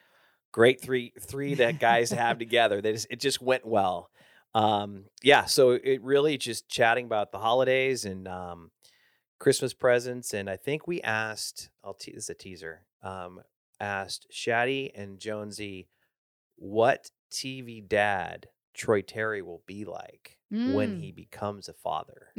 Great 0.51 0.81
three 0.81 1.11
three 1.19 1.55
that 1.55 1.79
guys 1.79 2.11
have 2.11 2.39
together. 2.39 2.81
They 2.81 2.93
just, 2.93 3.07
it 3.09 3.19
just 3.19 3.41
went 3.41 3.65
well 3.65 4.09
um 4.55 5.03
yeah 5.21 5.43
so 5.43 5.71
it 5.71 6.01
really 6.01 6.37
just 6.37 6.69
chatting 6.69 7.05
about 7.05 7.33
the 7.33 7.37
holidays 7.37 8.05
and 8.05 8.25
um 8.25 8.71
christmas 9.37 9.73
presents 9.73 10.33
and 10.33 10.49
i 10.49 10.55
think 10.55 10.87
we 10.87 11.01
asked 11.01 11.69
i'll 11.83 11.93
te- 11.93 12.13
this 12.13 12.23
is 12.23 12.29
a 12.29 12.33
teaser 12.33 12.85
um 13.03 13.41
asked 13.81 14.27
shaddy 14.31 14.89
and 14.95 15.19
jonesy 15.19 15.89
what 16.57 17.09
tv 17.31 17.85
dad 17.87 18.47
troy 18.73 19.01
terry 19.01 19.41
will 19.41 19.61
be 19.65 19.85
like 19.85 20.37
when 20.51 20.91
Mm. 20.95 20.99
he 20.99 21.11
becomes 21.11 21.67
a 21.69 21.73
father 21.73 22.27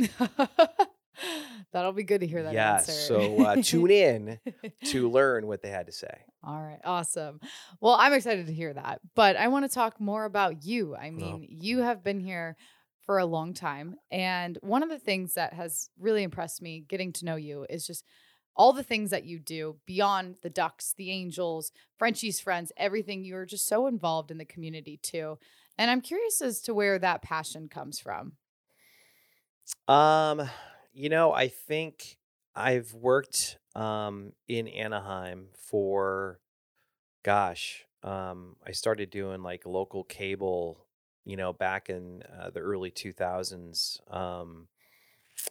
That'll 1.73 1.93
be 1.93 2.05
good 2.05 2.21
to 2.21 2.27
hear 2.27 2.43
that 2.43 2.53
yeah 2.53 2.77
answer. 2.77 2.93
so 2.93 3.41
uh, 3.41 3.57
tune 3.57 3.91
in 3.91 4.39
to 4.85 5.09
learn 5.11 5.47
what 5.47 5.63
they 5.63 5.71
had 5.71 5.87
to 5.87 5.93
say 5.93 6.15
All 6.45 6.61
right, 6.61 6.81
awesome. 6.85 7.41
Well, 7.81 7.95
I'm 7.99 8.13
excited 8.13 8.47
to 8.47 8.53
hear 8.53 8.73
that, 8.75 9.01
but 9.15 9.37
I 9.37 9.49
want 9.49 9.65
to 9.69 9.75
talk 9.75 9.99
more 10.01 10.25
about 10.25 10.65
you. 10.65 10.95
I 10.95 11.09
Oh. 11.09 11.13
mean, 11.13 11.47
you 11.51 11.79
have 11.81 12.05
been 12.05 12.21
here 12.21 12.57
for 13.05 13.19
a 13.19 13.27
long 13.27 13.55
time, 13.55 13.97
and 14.11 14.59
one 14.63 14.83
of 14.83 14.89
the 14.89 14.99
things 14.99 15.35
that 15.35 15.53
has 15.55 15.89
really 15.99 16.23
impressed 16.23 16.61
me 16.63 16.85
getting 16.87 17.13
to 17.15 17.25
know 17.25 17.37
you 17.37 17.67
is 17.71 17.87
just 17.87 18.05
all 18.57 18.73
the 18.73 18.83
things 18.83 19.11
that 19.11 19.25
you 19.25 19.39
do 19.39 19.79
beyond 19.87 20.37
the 20.43 20.51
Ducks, 20.51 20.95
the 20.97 21.11
Angels, 21.11 21.73
Frenchie's 21.99 22.41
friends, 22.41 22.73
everything. 22.77 23.25
You're 23.25 23.47
just 23.47 23.67
so 23.67 23.87
involved 23.87 24.31
in 24.31 24.39
the 24.39 24.45
community 24.45 24.97
too. 24.97 25.39
And 25.79 25.91
I'm 25.91 26.01
curious 26.01 26.41
as 26.41 26.61
to 26.63 26.75
where 26.75 26.99
that 26.99 27.23
passion 27.23 27.69
comes 27.69 28.01
from. 28.01 28.39
Um, 29.89 30.49
you 30.93 31.09
know, 31.09 31.33
I 31.33 31.49
think 31.49 32.19
I've 32.55 32.93
worked 32.95 33.59
um 33.75 34.33
in 34.49 34.69
Anaheim 34.69 35.51
for 35.55 36.41
gosh, 37.25 37.87
um 38.03 38.57
I 38.67 38.73
started 38.73 39.11
doing 39.11 39.43
like 39.43 39.67
local 39.67 40.05
cable, 40.05 40.87
you 41.25 41.37
know, 41.37 41.53
back 41.53 41.91
in 41.91 42.23
uh, 42.25 42.51
the 42.51 42.61
early 42.61 42.91
2000s. 42.91 44.01
Um 44.09 44.69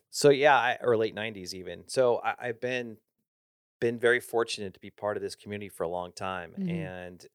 so 0.10 0.30
yeah, 0.30 0.56
I, 0.58 0.78
or 0.82 0.98
late 0.98 1.14
90s 1.16 1.54
even. 1.54 1.88
So 1.88 2.20
I, 2.20 2.36
I've 2.40 2.62
been 2.62 2.98
been 3.82 4.00
very 4.00 4.20
fortunate 4.20 4.74
to 4.74 4.80
be 4.80 4.92
part 4.92 5.18
of 5.18 5.24
this 5.24 5.36
community 5.36 5.70
for 5.70 5.84
a 5.84 5.90
long 5.90 6.12
time 6.14 6.56
Mhm. 6.58 6.66
and 6.68 7.28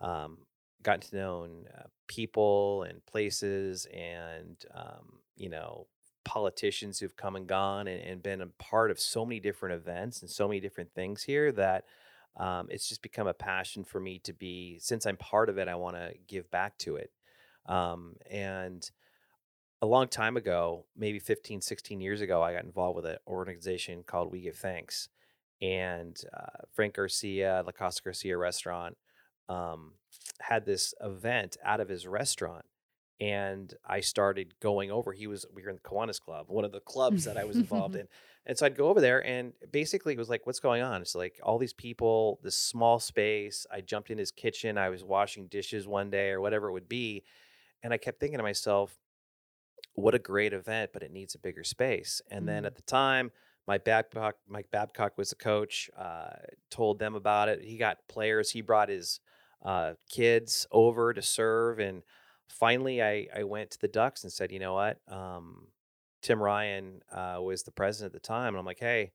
um 0.00 0.46
gotten 0.82 1.00
to 1.00 1.16
know 1.16 1.64
uh, 1.78 1.84
people 2.08 2.84
and 2.84 3.04
places 3.06 3.86
and 3.92 4.64
um 4.74 5.20
you 5.36 5.48
know 5.48 5.88
politicians 6.24 6.98
who've 7.00 7.16
come 7.16 7.36
and 7.36 7.48
gone 7.48 7.88
and, 7.88 8.02
and 8.02 8.22
been 8.22 8.42
a 8.42 8.46
part 8.46 8.90
of 8.90 9.00
so 9.00 9.24
many 9.24 9.40
different 9.40 9.74
events 9.74 10.22
and 10.22 10.30
so 10.30 10.48
many 10.48 10.60
different 10.60 10.92
things 10.94 11.22
here 11.22 11.52
that 11.52 11.86
um, 12.36 12.68
it's 12.70 12.88
just 12.88 13.02
become 13.02 13.26
a 13.26 13.34
passion 13.34 13.84
for 13.84 14.00
me 14.00 14.18
to 14.20 14.32
be 14.32 14.78
since 14.80 15.06
i'm 15.06 15.16
part 15.16 15.48
of 15.48 15.58
it 15.58 15.68
i 15.68 15.74
want 15.74 15.96
to 15.96 16.14
give 16.26 16.50
back 16.50 16.76
to 16.78 16.96
it 16.96 17.12
um, 17.66 18.16
and 18.30 18.90
a 19.82 19.86
long 19.86 20.08
time 20.08 20.36
ago 20.36 20.84
maybe 20.96 21.18
15 21.18 21.60
16 21.60 22.00
years 22.00 22.20
ago 22.20 22.42
i 22.42 22.52
got 22.52 22.64
involved 22.64 22.96
with 22.96 23.06
an 23.06 23.16
organization 23.26 24.02
called 24.06 24.30
we 24.30 24.40
give 24.40 24.56
thanks 24.56 25.08
and 25.62 26.22
uh, 26.36 26.64
frank 26.74 26.94
garcia 26.94 27.62
la 27.64 27.72
costa 27.72 28.02
garcia 28.02 28.36
restaurant 28.36 28.96
um, 29.48 29.94
had 30.40 30.64
this 30.64 30.94
event 31.00 31.56
out 31.64 31.80
of 31.80 31.88
his 31.88 32.06
restaurant 32.06 32.64
and 33.20 33.74
I 33.86 34.00
started 34.00 34.54
going 34.60 34.90
over. 34.90 35.12
He 35.12 35.26
was 35.26 35.44
we 35.54 35.62
were 35.62 35.68
in 35.68 35.76
the 35.76 35.88
Kiwanis 35.88 36.20
Club, 36.20 36.46
one 36.48 36.64
of 36.64 36.72
the 36.72 36.80
clubs 36.80 37.24
that 37.24 37.36
I 37.36 37.44
was 37.44 37.56
involved 37.56 37.94
in, 37.96 38.08
and 38.46 38.56
so 38.56 38.64
I'd 38.64 38.76
go 38.76 38.88
over 38.88 39.00
there, 39.00 39.24
and 39.24 39.52
basically 39.70 40.14
it 40.14 40.18
was 40.18 40.30
like, 40.30 40.46
"What's 40.46 40.60
going 40.60 40.82
on?" 40.82 41.02
It's 41.02 41.14
like 41.14 41.38
all 41.42 41.58
these 41.58 41.74
people, 41.74 42.40
this 42.42 42.56
small 42.56 42.98
space. 42.98 43.66
I 43.70 43.82
jumped 43.82 44.10
in 44.10 44.18
his 44.18 44.30
kitchen. 44.30 44.78
I 44.78 44.88
was 44.88 45.04
washing 45.04 45.48
dishes 45.48 45.86
one 45.86 46.10
day 46.10 46.30
or 46.30 46.40
whatever 46.40 46.68
it 46.68 46.72
would 46.72 46.88
be, 46.88 47.24
and 47.82 47.92
I 47.92 47.98
kept 47.98 48.20
thinking 48.20 48.38
to 48.38 48.42
myself, 48.42 48.98
"What 49.94 50.14
a 50.14 50.18
great 50.18 50.52
event, 50.52 50.92
but 50.92 51.02
it 51.02 51.10
needs 51.12 51.34
a 51.34 51.38
bigger 51.38 51.64
space." 51.64 52.20
And 52.30 52.46
then 52.48 52.64
Mhm. 52.64 52.66
at 52.66 52.76
the 52.76 52.82
time. 52.82 53.32
Mike 53.66 53.84
Babcock, 53.84 54.36
Mike 54.48 54.70
Babcock 54.72 55.16
was 55.16 55.30
the 55.30 55.36
coach. 55.36 55.88
Uh, 55.96 56.30
told 56.70 56.98
them 56.98 57.14
about 57.14 57.48
it. 57.48 57.62
He 57.62 57.76
got 57.76 57.98
players. 58.08 58.50
He 58.50 58.62
brought 58.62 58.88
his 58.88 59.20
uh, 59.62 59.94
kids 60.08 60.66
over 60.72 61.12
to 61.12 61.22
serve, 61.22 61.78
and 61.78 62.02
finally 62.48 63.02
I, 63.02 63.28
I 63.32 63.44
went 63.44 63.70
to 63.72 63.78
the 63.78 63.86
Ducks 63.86 64.24
and 64.24 64.32
said, 64.32 64.50
you 64.50 64.58
know 64.58 64.72
what? 64.74 64.98
Um, 65.06 65.68
Tim 66.22 66.42
Ryan 66.42 67.02
uh, 67.12 67.38
was 67.42 67.62
the 67.62 67.70
president 67.70 68.14
at 68.14 68.22
the 68.22 68.26
time. 68.26 68.48
And 68.54 68.58
I'm 68.58 68.64
like, 68.64 68.80
hey, 68.80 69.12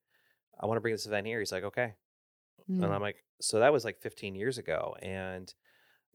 I 0.60 0.68
want 0.68 0.78
to 0.78 0.82
bring 0.82 0.94
this 0.94 1.08
event 1.08 1.28
here. 1.28 1.40
He's 1.40 1.52
like, 1.52 1.64
okay. 1.66 1.96
Mm. 2.70 2.84
And 2.84 2.94
I'm 2.94 3.02
like, 3.02 3.24
so 3.42 3.60
that 3.60 3.74
was 3.74 3.84
like 3.84 4.00
15 4.00 4.36
years 4.36 4.58
ago. 4.58 4.96
And 5.02 5.54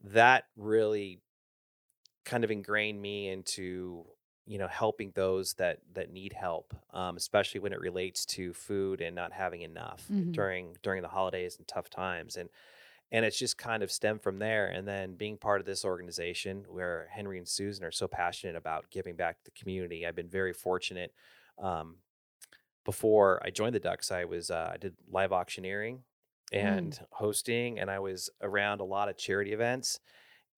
that 0.05 0.45
really 0.57 1.21
kind 2.25 2.45
of 2.45 2.51
ingrained 2.51 3.01
me 3.03 3.29
into, 3.29 4.07
you 4.51 4.59
know, 4.59 4.69
helping 4.69 5.13
those 5.15 5.55
that 5.55 5.79
that 5.95 6.11
need 6.11 6.33
help, 6.33 6.75
um, 6.93 7.17
especially 7.17 7.61
when 7.61 7.73
it 7.73 7.81
relates 7.81 8.27
to 8.27 8.53
food 8.55 9.01
and 9.01 9.15
not 9.15 9.33
having 9.33 9.63
enough 9.63 10.07
Mhm. 10.11 10.33
during 10.33 10.77
during 10.83 11.03
the 11.03 11.09
holidays 11.09 11.57
and 11.59 11.69
tough 11.69 11.91
times. 11.91 12.37
And 12.37 12.51
and 13.13 13.25
it's 13.25 13.39
just 13.39 13.59
kind 13.59 13.83
of 13.83 13.91
stemmed 13.91 14.23
from 14.23 14.39
there 14.39 14.67
and 14.69 14.87
then 14.87 15.17
being 15.17 15.37
part 15.39 15.61
of 15.61 15.67
this 15.67 15.85
organization 15.85 16.65
where 16.69 17.09
henry 17.13 17.39
and 17.39 17.49
susan 17.49 17.85
are 17.85 17.91
so 17.93 18.09
passionate 18.09 18.57
about 18.57 18.91
giving 18.91 19.17
back 19.17 19.39
to 19.39 19.45
the 19.45 19.51
community 19.61 20.07
i've 20.07 20.15
been 20.15 20.29
very 20.29 20.53
fortunate 20.53 21.13
um, 21.59 21.99
before 22.85 23.41
i 23.45 23.51
joined 23.51 23.75
the 23.75 23.81
ducks 23.81 24.11
i 24.11 24.25
was 24.25 24.51
uh, 24.51 24.71
i 24.73 24.77
did 24.77 24.95
live 25.09 25.33
auctioneering 25.33 26.03
and 26.53 27.01
hosting 27.13 27.79
and 27.79 27.91
i 27.91 27.99
was 27.99 28.31
around 28.43 28.81
a 28.81 28.85
lot 28.85 29.09
of 29.09 29.17
charity 29.17 29.53
events 29.53 30.01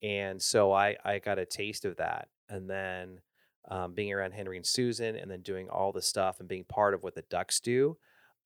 and 0.02 0.40
so 0.42 0.72
i 0.72 0.96
i 1.04 1.18
got 1.18 1.38
a 1.38 1.46
taste 1.46 1.84
of 1.84 1.96
that 1.96 2.28
and 2.48 2.68
then 2.70 3.20
um, 3.68 3.92
being 3.92 4.12
around 4.12 4.32
henry 4.32 4.56
and 4.56 4.66
susan 4.66 5.16
and 5.16 5.30
then 5.30 5.40
doing 5.40 5.68
all 5.68 5.92
the 5.92 6.02
stuff 6.02 6.40
and 6.40 6.48
being 6.48 6.64
part 6.64 6.94
of 6.94 7.02
what 7.02 7.14
the 7.14 7.24
ducks 7.30 7.60
do 7.60 7.96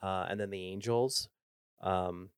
uh, 0.03 0.27
and 0.29 0.39
then 0.39 0.51
the 0.51 0.67
angels 0.67 1.29
um, 1.83 2.31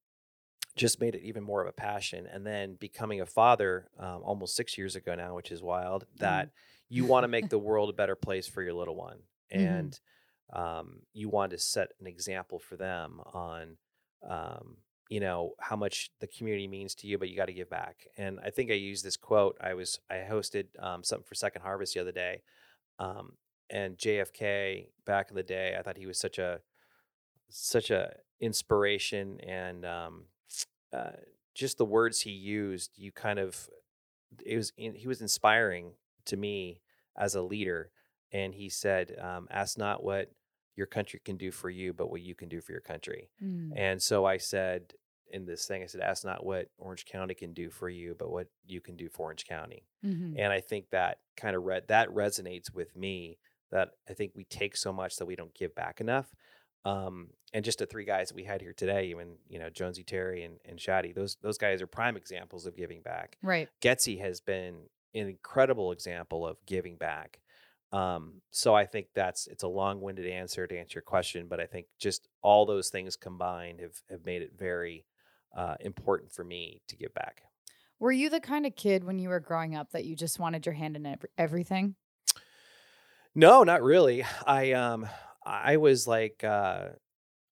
just 0.75 1.01
made 1.01 1.15
it 1.15 1.23
even 1.23 1.43
more 1.43 1.61
of 1.61 1.67
a 1.67 1.73
passion. 1.73 2.27
And 2.31 2.45
then 2.45 2.75
becoming 2.75 3.21
a 3.21 3.25
father 3.25 3.89
um, 3.99 4.21
almost 4.23 4.55
six 4.55 4.77
years 4.77 4.95
ago 4.95 5.15
now, 5.15 5.35
which 5.35 5.51
is 5.51 5.61
wild, 5.61 6.05
that 6.17 6.49
you 6.87 7.05
want 7.05 7.25
to 7.25 7.27
make 7.27 7.49
the 7.49 7.59
world 7.59 7.89
a 7.89 7.93
better 7.93 8.15
place 8.15 8.47
for 8.47 8.63
your 8.63 8.73
little 8.73 8.95
one. 8.95 9.19
Mhm. 9.53 9.67
And 9.67 9.99
um, 10.53 11.01
you 11.13 11.29
want 11.29 11.51
to 11.51 11.57
set 11.57 11.89
an 11.99 12.07
example 12.07 12.59
for 12.59 12.75
them 12.75 13.21
on, 13.33 13.77
um, 14.27 14.77
you 15.09 15.19
know, 15.19 15.53
how 15.59 15.75
much 15.75 16.11
the 16.21 16.27
community 16.27 16.67
means 16.67 16.95
to 16.95 17.07
you, 17.07 17.17
but 17.17 17.29
you 17.29 17.35
got 17.35 17.45
to 17.45 17.53
give 17.53 17.69
back. 17.69 18.07
And 18.17 18.39
I 18.43 18.49
think 18.49 18.71
I 18.71 18.75
used 18.75 19.03
this 19.03 19.17
quote. 19.17 19.57
I 19.61 19.73
was, 19.73 19.99
I 20.09 20.25
hosted 20.29 20.67
um, 20.79 21.03
something 21.03 21.25
for 21.27 21.35
Second 21.35 21.61
Harvest 21.61 21.93
the 21.93 21.99
other 21.99 22.11
day. 22.11 22.41
Um, 22.99 23.33
and 23.69 23.97
JFK 23.97 24.87
back 25.05 25.29
in 25.29 25.35
the 25.35 25.43
day, 25.43 25.75
I 25.77 25.81
thought 25.81 25.97
he 25.97 26.07
was 26.07 26.19
such 26.19 26.37
a, 26.37 26.59
such 27.49 27.89
a 27.89 28.13
inspiration 28.39 29.39
and 29.41 29.85
um, 29.85 30.23
uh, 30.93 31.11
just 31.55 31.77
the 31.77 31.85
words 31.85 32.21
he 32.21 32.31
used, 32.31 32.91
you 32.95 33.11
kind 33.11 33.39
of 33.39 33.69
it 34.45 34.55
was 34.55 34.71
in, 34.77 34.93
he 34.93 35.07
was 35.07 35.21
inspiring 35.21 35.93
to 36.25 36.37
me 36.37 36.81
as 37.17 37.35
a 37.35 37.41
leader 37.41 37.91
and 38.31 38.53
he 38.53 38.69
said, 38.69 39.15
um, 39.19 39.47
"Ask 39.49 39.77
not 39.77 40.03
what 40.03 40.31
your 40.75 40.87
country 40.87 41.19
can 41.23 41.35
do 41.35 41.51
for 41.51 41.69
you, 41.69 41.93
but 41.93 42.09
what 42.09 42.21
you 42.21 42.35
can 42.35 42.47
do 42.47 42.61
for 42.61 42.71
your 42.71 42.81
country." 42.81 43.29
Mm. 43.43 43.71
And 43.75 44.01
so 44.01 44.25
I 44.25 44.37
said 44.37 44.93
in 45.31 45.45
this 45.45 45.65
thing, 45.65 45.83
I 45.83 45.85
said, 45.85 46.01
"Ask 46.01 46.25
not 46.25 46.45
what 46.45 46.69
Orange 46.77 47.05
County 47.05 47.33
can 47.33 47.53
do 47.53 47.69
for 47.69 47.89
you, 47.89 48.15
but 48.17 48.29
what 48.29 48.47
you 48.65 48.81
can 48.81 48.95
do 48.95 49.09
for 49.09 49.23
Orange 49.23 49.45
County." 49.45 49.85
Mhm. 50.03 50.35
And 50.37 50.51
I 50.53 50.61
think 50.61 50.89
that 50.89 51.19
kind 51.35 51.55
of 51.55 51.63
re- 51.63 51.81
that 51.87 52.09
resonates 52.09 52.73
with 52.73 52.95
me. 52.95 53.37
That 53.71 53.91
I 54.07 54.13
think 54.13 54.33
we 54.35 54.45
take 54.45 54.75
so 54.75 54.91
much 54.91 55.17
that 55.17 55.25
we 55.27 55.35
don't 55.35 55.53
give 55.53 55.75
back 55.75 56.01
enough. 56.01 56.33
Um, 56.85 57.33
and 57.53 57.65
just 57.65 57.79
the 57.79 57.85
three 57.85 58.05
guys 58.05 58.29
that 58.29 58.35
we 58.35 58.45
had 58.45 58.61
here 58.61 58.73
today, 58.73 59.07
even 59.07 59.37
you 59.47 59.59
know 59.59 59.69
Jonesy, 59.69 60.03
Terry, 60.03 60.43
and 60.43 60.59
and 60.65 60.79
Shaddy, 60.79 61.13
those 61.13 61.35
those 61.41 61.57
guys 61.57 61.81
are 61.81 61.87
prime 61.87 62.17
examples 62.17 62.65
of 62.65 62.75
giving 62.75 63.01
back. 63.01 63.37
Right. 63.41 63.69
Getsy 63.81 64.19
has 64.19 64.41
been 64.41 64.89
an 65.13 65.27
incredible 65.27 65.91
example 65.91 66.45
of 66.47 66.57
giving 66.65 66.95
back. 66.95 67.41
Um, 67.91 68.41
so 68.51 68.75
I 68.75 68.85
think 68.85 69.07
that's 69.15 69.47
it's 69.47 69.63
a 69.63 69.67
long-winded 69.67 70.27
answer 70.27 70.67
to 70.67 70.77
answer 70.77 70.97
your 70.97 71.03
question, 71.03 71.47
but 71.47 71.59
I 71.59 71.65
think 71.65 71.87
just 71.97 72.27
all 72.41 72.65
those 72.65 72.89
things 72.89 73.15
combined 73.15 73.79
have 73.79 74.01
have 74.09 74.25
made 74.25 74.41
it 74.41 74.53
very 74.57 75.05
uh, 75.55 75.75
important 75.79 76.31
for 76.31 76.43
me 76.43 76.81
to 76.87 76.95
give 76.95 77.13
back. 77.13 77.43
Were 77.99 78.11
you 78.11 78.29
the 78.29 78.39
kind 78.39 78.65
of 78.65 78.75
kid 78.75 79.03
when 79.03 79.19
you 79.19 79.29
were 79.29 79.39
growing 79.41 79.75
up 79.75 79.91
that 79.91 80.05
you 80.05 80.15
just 80.15 80.39
wanted 80.39 80.65
your 80.65 80.75
hand 80.75 80.95
in 80.95 81.05
ev- 81.05 81.25
everything? 81.37 81.95
No, 83.35 83.63
not 83.63 83.81
really. 83.83 84.23
I 84.45 84.71
um 84.73 85.07
I 85.43 85.77
was 85.77 86.07
like 86.07 86.43
uh 86.43 86.89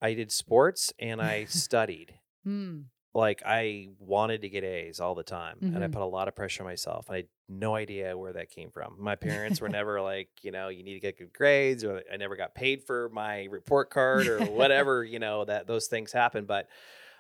I 0.02 0.14
did 0.14 0.32
sports 0.32 0.94
and 1.00 1.22
I 1.22 1.46
studied. 1.50 2.14
Hmm. 2.44 2.82
Like 3.14 3.42
I 3.46 3.90
wanted 4.00 4.42
to 4.44 4.50
get 4.50 4.64
A's 4.64 5.00
all 5.00 5.16
the 5.16 5.24
time 5.24 5.58
and 5.62 5.84
I 5.84 5.88
Mhm. 5.88 5.92
put 5.92 6.02
a 6.02 6.06
lot 6.06 6.28
of 6.28 6.36
pressure 6.36 6.64
on 6.64 6.70
myself. 6.70 7.10
I 7.10 7.16
had 7.18 7.28
no 7.50 7.74
idea 7.76 8.16
where 8.18 8.34
that 8.34 8.52
came 8.52 8.70
from. 8.70 8.96
My 9.00 9.16
parents 9.16 9.60
were 9.60 9.70
never 9.70 10.02
like, 10.02 10.30
you 10.44 10.52
know, 10.52 10.68
you 10.68 10.84
need 10.84 10.94
to 10.96 11.00
get 11.00 11.18
good 11.18 11.34
grades 11.34 11.84
or 11.84 12.04
I 12.12 12.18
never 12.18 12.36
got 12.36 12.54
paid 12.54 12.84
for 12.84 13.10
my 13.10 13.46
report 13.46 13.90
card 13.90 14.28
or 14.28 14.40
whatever, 14.52 15.04
you 15.04 15.20
know, 15.20 15.46
that 15.46 15.66
those 15.68 15.88
things 15.88 16.12
happen, 16.12 16.46
but 16.46 16.68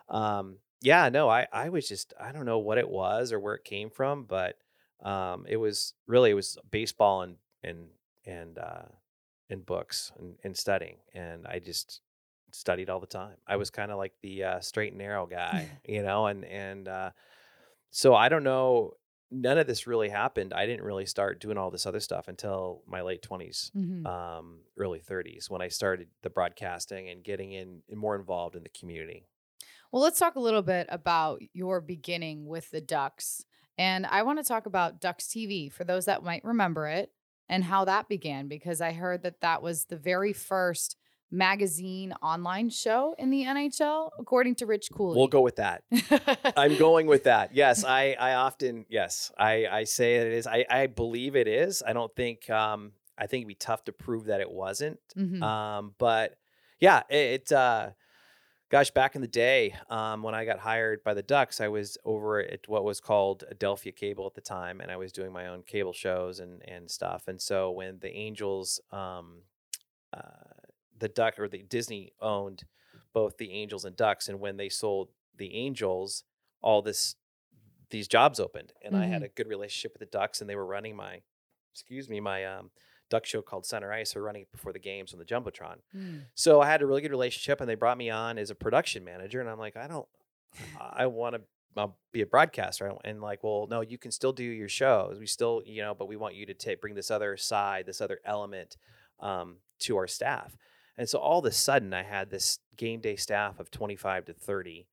um 0.10 0.58
yeah, 0.82 1.10
no, 1.10 1.30
I 1.30 1.48
I 1.52 1.70
was 1.70 1.88
just 1.88 2.14
I 2.20 2.32
don't 2.32 2.46
know 2.46 2.60
what 2.60 2.78
it 2.78 2.90
was 2.90 3.32
or 3.32 3.40
where 3.40 3.56
it 3.56 3.64
came 3.64 3.90
from, 3.90 4.24
but 4.26 4.58
um 5.04 5.46
it 5.48 5.58
was 5.58 5.94
really 6.08 6.32
it 6.32 6.36
was 6.36 6.58
baseball 6.72 7.22
and 7.22 7.38
and 7.64 7.88
and 8.26 8.58
uh 8.58 8.86
and 9.50 9.66
books 9.66 10.12
and, 10.18 10.36
and 10.44 10.58
studying 10.58 10.98
and 11.14 11.48
I 11.48 11.60
just 11.60 12.02
studied 12.52 12.90
all 12.90 13.00
the 13.00 13.08
time. 13.08 13.36
I 13.48 13.58
was 13.58 13.70
kind 13.70 13.92
of 13.92 13.98
like 13.98 14.14
the 14.22 14.44
uh, 14.44 14.60
straight 14.62 14.94
and 14.94 14.98
narrow 14.98 15.26
guy, 15.28 15.70
you 15.86 16.02
know, 16.02 16.28
and 16.28 16.44
and 16.46 16.88
uh, 16.88 17.12
so 17.90 18.16
I 18.16 18.30
don't 18.30 18.44
know. 18.44 18.94
None 19.30 19.58
of 19.58 19.68
this 19.68 19.86
really 19.88 20.08
happened. 20.08 20.54
I 20.54 20.66
didn't 20.66 20.86
really 20.86 21.06
start 21.06 21.42
doing 21.42 21.58
all 21.58 21.70
this 21.70 21.86
other 21.86 22.00
stuff 22.00 22.30
until 22.30 22.82
my 22.88 23.02
late 23.02 23.22
twenties, 23.22 23.72
Mhm. 23.76 24.06
um, 24.08 24.60
early 24.78 25.00
thirties, 25.00 25.50
when 25.50 25.62
I 25.62 25.68
started 25.68 26.08
the 26.22 26.30
broadcasting 26.30 27.10
and 27.10 27.24
getting 27.24 27.52
in 27.52 27.82
and 27.90 28.00
more 28.00 28.16
involved 28.16 28.56
in 28.56 28.64
the 28.64 28.70
community. 28.70 29.28
Well, 29.92 30.04
let's 30.04 30.20
talk 30.20 30.36
a 30.36 30.40
little 30.40 30.62
bit 30.62 30.88
about 30.90 31.42
your 31.54 31.82
beginning 31.82 32.46
with 32.46 32.70
the 32.72 32.82
Ducks. 32.82 33.44
And 33.78 34.06
I 34.06 34.24
want 34.24 34.40
to 34.40 34.44
talk 34.44 34.66
about 34.66 35.00
Ducks 35.00 35.28
TV 35.28 35.72
for 35.72 35.84
those 35.84 36.06
that 36.06 36.24
might 36.24 36.44
remember 36.44 36.88
it 36.88 37.12
and 37.48 37.64
how 37.64 37.86
that 37.86 38.10
began, 38.10 38.48
because 38.48 38.82
I 38.82 38.92
heard 38.92 39.24
that 39.24 39.42
that 39.42 39.62
was 39.62 39.86
the 39.86 39.98
very 39.98 40.34
first 40.34 40.98
magazine 41.30 42.14
online 42.22 42.70
show 42.70 43.14
in 43.18 43.30
the 43.30 43.44
NHL, 43.44 44.10
according 44.20 44.56
to 44.56 44.66
Rich 44.66 44.90
Cooley. 44.94 45.18
We'll 45.18 45.28
go 45.28 45.42
with 45.42 45.58
that. 45.58 45.84
I'm 46.58 46.78
going 46.78 47.06
with 47.06 47.26
that. 47.26 47.54
Yes, 47.54 47.84
I 47.84 48.16
I 48.20 48.34
often 48.36 48.86
yes 48.90 49.32
I 49.38 49.66
I 49.68 49.84
say 49.84 50.16
it 50.16 50.28
is. 50.34 50.48
I 50.48 50.66
I 50.70 50.88
believe 50.88 51.36
it 51.36 51.48
is. 51.48 51.84
I 51.86 51.94
don't 51.94 52.14
think 52.16 52.50
um 52.50 52.94
I 53.18 53.28
think 53.28 53.42
it'd 53.42 53.48
be 53.50 53.56
tough 53.56 53.84
to 53.86 53.92
prove 53.92 54.26
that 54.26 54.42
it 54.42 54.50
wasn't. 54.52 55.00
Mhm. 55.18 55.42
Um, 55.42 55.96
but 55.98 56.38
yeah, 56.80 57.02
it, 57.10 57.16
it 57.50 57.52
uh, 57.52 57.90
gosh, 58.70 58.92
back 58.92 59.16
in 59.16 59.22
the 59.22 59.28
day, 59.28 59.76
um, 59.90 60.24
when 60.24 60.36
I 60.36 60.46
got 60.46 60.60
hired 60.60 61.04
by 61.04 61.14
the 61.14 61.24
Ducks, 61.24 61.62
I 61.62 61.68
was 61.68 61.98
over 62.06 62.40
at 62.40 62.68
what 62.68 62.84
was 62.84 63.00
called 63.00 63.44
Adelphia 63.52 63.96
Cable 63.96 64.26
at 64.28 64.34
the 64.34 64.42
time, 64.42 64.82
and 64.82 64.92
I 64.92 64.98
was 64.98 65.12
doing 65.12 65.32
my 65.32 65.48
own 65.48 65.64
cable 65.64 65.94
shows 65.94 66.40
and 66.40 66.62
and 66.68 66.90
stuff. 66.90 67.28
And 67.28 67.42
so 67.42 67.72
when 67.72 68.00
the 68.00 68.12
Angels, 68.16 68.80
um, 68.92 69.44
uh, 70.14 70.24
the 70.98 71.10
Duck 71.10 71.40
or 71.40 71.50
the 71.50 71.64
Disney 71.64 72.14
owned 72.22 72.66
both 73.14 73.38
the 73.38 73.52
Angels 73.54 73.86
and 73.86 73.96
Ducks, 73.96 74.30
and 74.30 74.40
when 74.40 74.58
they 74.58 74.70
sold 74.70 75.12
the 75.36 75.56
Angels, 75.56 76.24
all 76.62 76.82
this 76.82 77.16
these 77.90 78.08
jobs 78.08 78.40
opened, 78.40 78.74
and 78.82 78.96
I 78.96 79.06
had 79.08 79.24
Mhm. 79.24 79.26
a 79.26 79.30
good 79.30 79.48
relationship 79.48 79.94
with 79.94 80.00
the 80.02 80.18
Ducks, 80.18 80.42
and 80.42 80.50
they 80.50 80.56
were 80.56 80.66
running 80.66 80.96
my, 80.96 81.22
excuse 81.74 82.10
me, 82.10 82.20
my 82.20 82.46
um, 82.46 82.72
Duck 83.10 83.26
show 83.26 83.42
called 83.42 83.66
Center 83.66 83.92
Ice. 83.92 84.16
Were 84.16 84.22
running 84.22 84.44
it 84.44 84.52
before 84.52 84.74
the 84.74 84.80
games 84.80 85.14
on 85.14 85.20
the 85.20 85.26
jumbotron. 85.26 85.78
Mm. 85.96 86.22
So 86.36 86.62
I 86.62 86.68
had 86.68 86.82
a 86.82 86.86
really 86.86 87.02
good 87.02 87.12
relationship, 87.12 87.62
and 87.62 87.70
they 87.70 87.76
brought 87.76 87.98
me 87.98 88.10
on 88.10 88.38
as 88.38 88.50
a 88.50 88.56
production 88.56 89.04
manager. 89.04 89.40
And 89.42 89.50
I'm 89.50 89.60
like, 89.60 89.78
I 89.78 89.88
don't, 89.88 90.08
I 90.80 91.08
want 91.08 91.36
to 91.36 91.90
be 92.12 92.22
a 92.22 92.26
broadcaster. 92.26 92.92
And 93.04 93.22
like, 93.22 93.44
well, 93.44 93.68
no, 93.70 93.82
you 93.82 93.98
can 93.98 94.12
still 94.12 94.34
do 94.34 94.44
your 94.44 94.70
shows. 94.70 95.20
We 95.20 95.28
still, 95.28 95.62
you 95.66 95.82
know, 95.82 95.94
but 95.94 96.08
we 96.08 96.16
want 96.16 96.36
you 96.36 96.46
to 96.48 96.54
take 96.54 96.82
bring 96.82 96.96
this 96.96 97.12
other 97.12 97.38
side, 97.38 97.86
this 97.86 98.02
other 98.02 98.20
element 98.26 98.78
um, 99.20 99.58
to 99.80 99.98
our 99.98 100.08
staff. 100.08 100.58
And 100.98 101.08
so 101.08 101.20
all 101.20 101.40
of 101.40 101.46
a 101.46 101.52
sudden, 101.52 101.94
I 101.94 102.04
had 102.04 102.30
this 102.30 102.60
game 102.76 103.02
day 103.02 103.16
staff 103.16 103.60
of 103.60 103.70
25 103.70 104.26
to 104.26 104.34
30. 104.34 104.88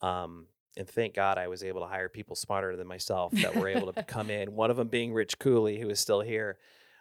Um, 0.00 0.46
and 0.76 0.88
thank 0.88 1.14
God 1.14 1.38
I 1.38 1.46
was 1.46 1.62
able 1.62 1.82
to 1.82 1.86
hire 1.86 2.08
people 2.08 2.34
smarter 2.34 2.76
than 2.76 2.88
myself 2.88 3.32
that 3.32 3.54
were 3.54 3.68
able 3.68 3.92
to 3.92 4.02
come 4.06 4.30
in. 4.30 4.54
One 4.54 4.70
of 4.70 4.76
them 4.76 4.88
being 4.88 5.12
Rich 5.12 5.38
Cooley, 5.38 5.78
who 5.78 5.88
is 5.88 6.00
still 6.00 6.20
here. 6.20 6.58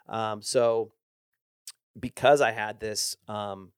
Um, 0.08 0.42
so 0.42 0.92
because 2.00 2.42
I 2.42 2.52
had 2.52 2.80
this 2.80 3.16
um, 3.28 3.72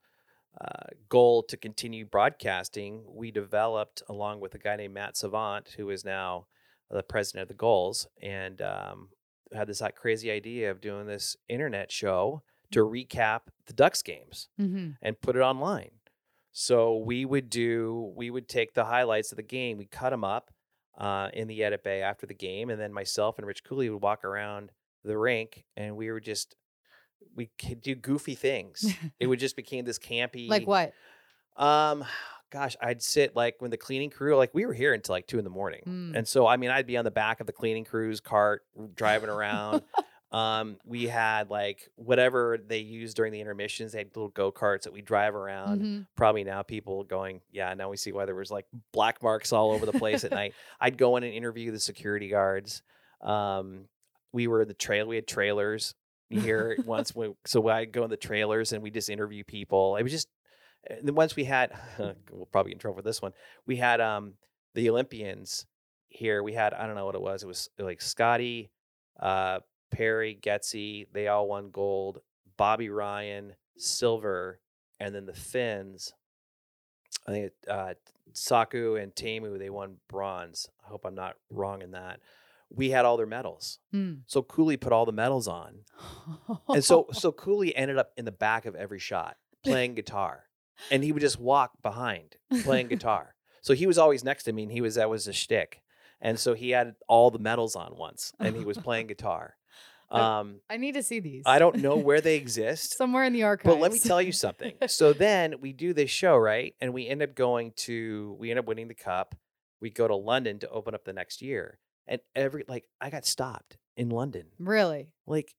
uh, 0.59 0.87
goal 1.09 1.43
to 1.43 1.57
continue 1.57 2.05
broadcasting, 2.05 3.03
we 3.07 3.31
developed 3.31 4.01
along 4.07 4.39
with 4.39 4.55
a 4.55 4.59
guy 4.59 4.75
named 4.75 4.93
Matt 4.93 5.17
Savant, 5.17 5.73
who 5.77 5.89
is 5.89 6.05
now 6.05 6.47
the 6.89 7.03
president 7.03 7.43
of 7.43 7.47
the 7.49 7.53
Gulls, 7.55 8.07
and 8.21 8.61
um, 8.61 9.09
had 9.53 9.67
this 9.67 9.81
like, 9.81 9.95
crazy 9.95 10.31
idea 10.31 10.71
of 10.71 10.81
doing 10.81 11.07
this 11.07 11.35
internet 11.49 11.91
show 11.91 12.41
to 12.71 12.79
recap 12.79 13.41
the 13.65 13.73
Ducks 13.73 14.01
games 14.01 14.49
Mhm. 14.59 14.97
and 15.01 15.19
put 15.21 15.35
it 15.35 15.39
online. 15.41 15.91
So 16.51 16.97
we 16.97 17.25
would 17.25 17.49
do, 17.49 18.13
we 18.15 18.29
would 18.29 18.47
take 18.47 18.73
the 18.73 18.85
highlights 18.85 19.31
of 19.31 19.35
the 19.35 19.43
game, 19.43 19.77
we 19.77 19.85
cut 19.85 20.11
them 20.11 20.23
up 20.23 20.51
uh, 20.97 21.29
in 21.33 21.47
the 21.49 21.61
edit 21.63 21.83
bay 21.83 22.01
after 22.01 22.25
the 22.25 22.33
game, 22.33 22.69
and 22.69 22.79
then 22.79 22.93
myself 22.93 23.37
and 23.37 23.45
Rich 23.45 23.65
Cooley 23.65 23.89
would 23.89 24.01
walk 24.01 24.23
around 24.23 24.71
the 25.05 25.17
rink, 25.17 25.63
and 25.77 25.95
we 25.95 26.11
were 26.11 26.19
just 26.19 26.55
we 27.35 27.49
could 27.59 27.81
do 27.81 27.95
goofy 27.95 28.35
things. 28.35 28.85
it 29.19 29.27
would 29.27 29.39
just 29.39 29.55
became 29.55 29.85
this 29.85 29.99
campy. 29.99 30.47
Like 30.49 30.67
what? 30.67 30.93
Um, 31.57 32.03
gosh, 32.51 32.75
I'd 32.81 33.01
sit 33.01 33.35
like 33.35 33.55
when 33.59 33.71
the 33.71 33.77
cleaning 33.77 34.09
crew, 34.09 34.35
like 34.37 34.53
we 34.53 34.65
were 34.65 34.73
here 34.73 34.93
until 34.93 35.13
like 35.13 35.27
two 35.27 35.37
in 35.37 35.43
the 35.43 35.49
morning, 35.49 35.81
Mm. 35.85 36.15
and 36.17 36.27
so 36.27 36.47
I 36.47 36.57
mean, 36.57 36.69
I'd 36.71 36.87
be 36.87 36.97
on 36.97 37.05
the 37.05 37.11
back 37.11 37.39
of 37.39 37.47
the 37.47 37.53
cleaning 37.53 37.85
crew's 37.85 38.19
cart 38.21 38.63
driving 38.95 39.29
around. 39.29 39.81
um, 40.31 40.77
we 40.85 41.07
had 41.07 41.49
like 41.49 41.89
whatever 41.95 42.57
they 42.65 42.79
used 42.79 43.15
during 43.15 43.31
the 43.33 43.39
intermissions. 43.41 43.91
They 43.93 43.99
had 43.99 44.15
little 44.15 44.29
go 44.29 44.51
karts 44.51 44.83
that 44.83 44.93
we 44.93 45.01
drive 45.01 45.35
around. 45.35 45.81
Mhm. 45.81 46.07
Probably 46.15 46.43
now 46.43 46.61
people 46.61 47.03
going, 47.03 47.41
yeah, 47.51 47.73
now 47.73 47.89
we 47.89 47.97
see 47.97 48.11
why 48.11 48.25
there 48.25 48.35
was 48.35 48.51
like 48.51 48.65
black 48.91 49.21
marks 49.23 49.51
all 49.53 49.71
over 49.71 49.85
the 49.85 49.93
place 49.93 50.23
at 50.23 50.31
night. 50.31 50.53
I'd 50.79 50.97
go 50.97 51.15
in 51.17 51.23
and 51.23 51.33
interview 51.33 51.71
the 51.71 51.79
security 51.79 52.29
guards. 52.29 52.81
Um, 53.21 53.85
we 54.35 54.47
were 54.47 54.63
in 54.63 54.67
the 54.67 54.73
trail. 54.73 55.07
We 55.07 55.15
had 55.15 55.27
trailers 55.27 55.95
here 56.29 56.77
once. 56.85 57.15
We, 57.15 57.33
so 57.45 57.67
I'd 57.69 57.93
go 57.93 58.03
in 58.03 58.09
the 58.09 58.17
trailers 58.17 58.73
and 58.73 58.83
we 58.83 58.91
just 58.91 59.09
interview 59.09 59.43
people. 59.43 59.95
It 59.95 60.03
was 60.03 60.11
just. 60.11 60.27
And 60.87 61.07
then 61.07 61.15
once 61.15 61.35
we 61.35 61.45
had, 61.45 61.71
we'll 61.97 62.47
probably 62.51 62.69
get 62.69 62.75
in 62.75 62.79
trouble 62.79 62.97
for 62.97 63.01
this 63.01 63.21
one. 63.21 63.31
We 63.65 63.77
had 63.77 64.01
um 64.01 64.33
the 64.75 64.89
Olympians 64.89 65.65
here. 66.09 66.43
We 66.43 66.53
had 66.53 66.73
I 66.73 66.85
don't 66.85 66.95
know 66.95 67.05
what 67.05 67.15
it 67.15 67.21
was. 67.21 67.41
It 67.41 67.47
was 67.47 67.69
like 67.79 68.01
Scotty, 68.01 68.69
uh, 69.19 69.59
Perry, 69.89 70.37
getzey 70.39 71.07
They 71.13 71.27
all 71.27 71.47
won 71.47 71.71
gold. 71.71 72.19
Bobby 72.57 72.89
Ryan 72.89 73.53
silver, 73.77 74.59
and 74.99 75.15
then 75.15 75.25
the 75.25 75.33
Finns. 75.33 76.13
I 77.27 77.31
think 77.31 77.45
it, 77.45 77.69
uh, 77.69 77.93
Saku 78.33 78.95
and 78.95 79.13
Teemu 79.15 79.57
they 79.57 79.69
won 79.69 79.95
bronze. 80.07 80.69
I 80.85 80.89
hope 80.89 81.05
I'm 81.05 81.15
not 81.15 81.35
wrong 81.49 81.81
in 81.81 81.91
that. 81.91 82.19
We 82.69 82.89
had 82.89 83.05
all 83.05 83.17
their 83.17 83.25
medals. 83.25 83.79
Mm. 83.93 84.21
So 84.27 84.41
Cooley 84.41 84.77
put 84.77 84.91
all 84.91 85.05
the 85.05 85.11
medals 85.11 85.47
on. 85.47 85.79
And 86.67 86.83
so 86.83 87.07
so 87.13 87.31
Cooley 87.31 87.75
ended 87.75 87.97
up 87.97 88.11
in 88.17 88.25
the 88.25 88.31
back 88.31 88.65
of 88.65 88.75
every 88.75 88.99
shot 88.99 89.37
playing 89.63 89.95
guitar. 89.95 90.45
And 90.91 91.03
he 91.03 91.11
would 91.11 91.21
just 91.21 91.39
walk 91.39 91.81
behind 91.81 92.35
playing 92.63 92.87
guitar. 92.89 93.35
So 93.61 93.73
he 93.73 93.87
was 93.87 93.97
always 93.97 94.23
next 94.23 94.43
to 94.43 94.53
me 94.53 94.63
and 94.63 94.71
he 94.71 94.81
was 94.81 94.95
that 94.95 95.09
was 95.09 95.27
a 95.27 95.33
shtick. 95.33 95.81
And 96.21 96.39
so 96.39 96.53
he 96.53 96.71
had 96.71 96.95
all 97.07 97.31
the 97.31 97.39
medals 97.39 97.75
on 97.75 97.95
once 97.97 98.33
and 98.39 98.55
he 98.55 98.65
was 98.65 98.77
playing 98.77 99.07
guitar. 99.07 99.55
Um 100.11 100.59
I 100.69 100.77
need 100.77 100.93
to 100.93 101.03
see 101.03 101.19
these. 101.19 101.43
I 101.45 101.59
don't 101.59 101.77
know 101.77 101.95
where 101.95 102.21
they 102.21 102.35
exist. 102.35 102.97
Somewhere 102.97 103.23
in 103.23 103.33
the 103.33 103.43
archives. 103.43 103.73
But 103.73 103.81
let 103.81 103.91
me 103.91 103.99
tell 103.99 104.21
you 104.21 104.31
something. 104.31 104.73
So 104.87 105.13
then 105.13 105.55
we 105.61 105.73
do 105.73 105.93
this 105.93 106.11
show, 106.11 106.35
right? 106.35 106.75
And 106.81 106.93
we 106.93 107.07
end 107.07 107.21
up 107.23 107.35
going 107.35 107.73
to, 107.77 108.35
we 108.39 108.49
end 108.51 108.59
up 108.59 108.65
winning 108.65 108.87
the 108.87 108.95
cup. 108.95 109.35
We 109.81 109.89
go 109.89 110.07
to 110.07 110.15
London 110.15 110.59
to 110.59 110.69
open 110.69 110.93
up 110.95 111.05
the 111.05 111.13
next 111.13 111.41
year. 111.41 111.79
And 112.07 112.21
every, 112.35 112.63
like, 112.67 112.85
I 113.01 113.09
got 113.09 113.25
stopped 113.25 113.77
in 113.97 114.09
London. 114.09 114.45
really? 114.59 115.09
Like, 115.25 115.55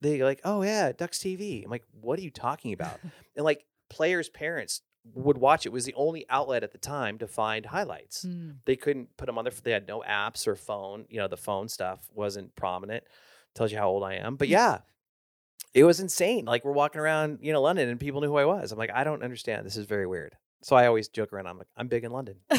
they 0.00 0.22
like, 0.22 0.40
oh 0.44 0.62
yeah, 0.62 0.92
Ducks 0.92 1.18
TV. 1.18 1.64
I'm 1.64 1.70
like, 1.70 1.84
what 2.00 2.18
are 2.18 2.22
you 2.22 2.30
talking 2.30 2.72
about? 2.72 3.00
and 3.36 3.44
like 3.44 3.64
players' 3.90 4.28
parents 4.28 4.82
would 5.14 5.38
watch 5.38 5.64
it. 5.64 5.70
it 5.70 5.72
was 5.72 5.84
the 5.84 5.94
only 5.94 6.26
outlet 6.28 6.62
at 6.62 6.72
the 6.72 6.78
time 6.78 7.18
to 7.18 7.26
find 7.26 7.66
highlights. 7.66 8.24
Mm. 8.24 8.56
They 8.64 8.76
couldn't 8.76 9.16
put 9.16 9.26
them 9.26 9.38
on 9.38 9.44
their. 9.44 9.52
They 9.62 9.72
had 9.72 9.88
no 9.88 10.02
apps 10.08 10.46
or 10.46 10.54
phone. 10.54 11.06
You 11.08 11.18
know, 11.18 11.28
the 11.28 11.36
phone 11.36 11.68
stuff 11.68 12.00
wasn't 12.14 12.54
prominent. 12.54 13.04
Tells 13.54 13.72
you 13.72 13.78
how 13.78 13.88
old 13.88 14.04
I 14.04 14.14
am. 14.14 14.36
But 14.36 14.48
yeah, 14.58 14.78
it 15.74 15.84
was 15.84 16.00
insane. 16.00 16.44
Like 16.44 16.64
we're 16.64 16.72
walking 16.72 17.00
around, 17.00 17.38
you 17.42 17.52
know, 17.52 17.62
London, 17.62 17.88
and 17.88 17.98
people 17.98 18.20
knew 18.20 18.28
who 18.28 18.36
I 18.36 18.44
was. 18.44 18.72
I'm 18.72 18.78
like, 18.78 18.92
I 18.94 19.04
don't 19.04 19.22
understand. 19.22 19.66
This 19.66 19.76
is 19.76 19.86
very 19.86 20.06
weird. 20.06 20.36
So 20.62 20.76
I 20.76 20.86
always 20.86 21.08
joke 21.08 21.32
around. 21.32 21.46
I'm 21.46 21.58
like, 21.58 21.68
I'm 21.76 21.88
big 21.88 22.04
in 22.04 22.10
London. 22.10 22.36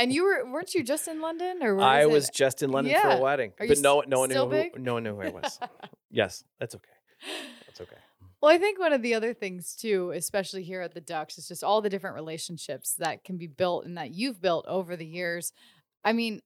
and 0.00 0.12
you 0.12 0.24
were 0.24 0.50
weren't 0.50 0.74
you 0.74 0.82
just 0.82 1.06
in 1.08 1.20
London 1.20 1.62
or 1.62 1.74
where 1.76 1.84
I 1.86 2.02
it- 2.02 2.10
was 2.10 2.28
just 2.30 2.62
in 2.62 2.70
London 2.70 2.94
for 3.00 3.08
a 3.10 3.20
wedding, 3.20 3.52
Are 3.60 3.66
but 3.66 3.78
no, 3.78 4.02
no 4.06 4.20
one 4.20 4.28
knew 4.30 4.34
still 4.34 4.50
who, 4.50 4.70
no 4.78 4.94
one 4.94 5.02
knew 5.04 5.14
who 5.14 5.22
I 5.22 5.28
was. 5.30 5.58
yes, 6.10 6.44
that's 6.58 6.74
okay. 6.74 6.94
That's 7.66 7.80
okay. 7.80 7.96
Well, 8.40 8.50
I 8.50 8.58
think 8.58 8.78
one 8.78 8.92
of 8.94 9.02
the 9.02 9.14
other 9.14 9.34
things 9.34 9.76
too, 9.76 10.12
especially 10.12 10.62
here 10.62 10.80
at 10.80 10.94
the 10.94 11.00
Ducks, 11.02 11.36
is 11.38 11.46
just 11.46 11.62
all 11.62 11.82
the 11.82 11.90
different 11.90 12.16
relationships 12.16 12.94
that 12.98 13.22
can 13.22 13.36
be 13.36 13.46
built 13.46 13.84
and 13.84 13.96
that 13.98 14.12
you've 14.12 14.40
built 14.40 14.64
over 14.66 14.96
the 14.96 15.04
years. 15.06 15.52
I 16.02 16.14
mean, 16.14 16.40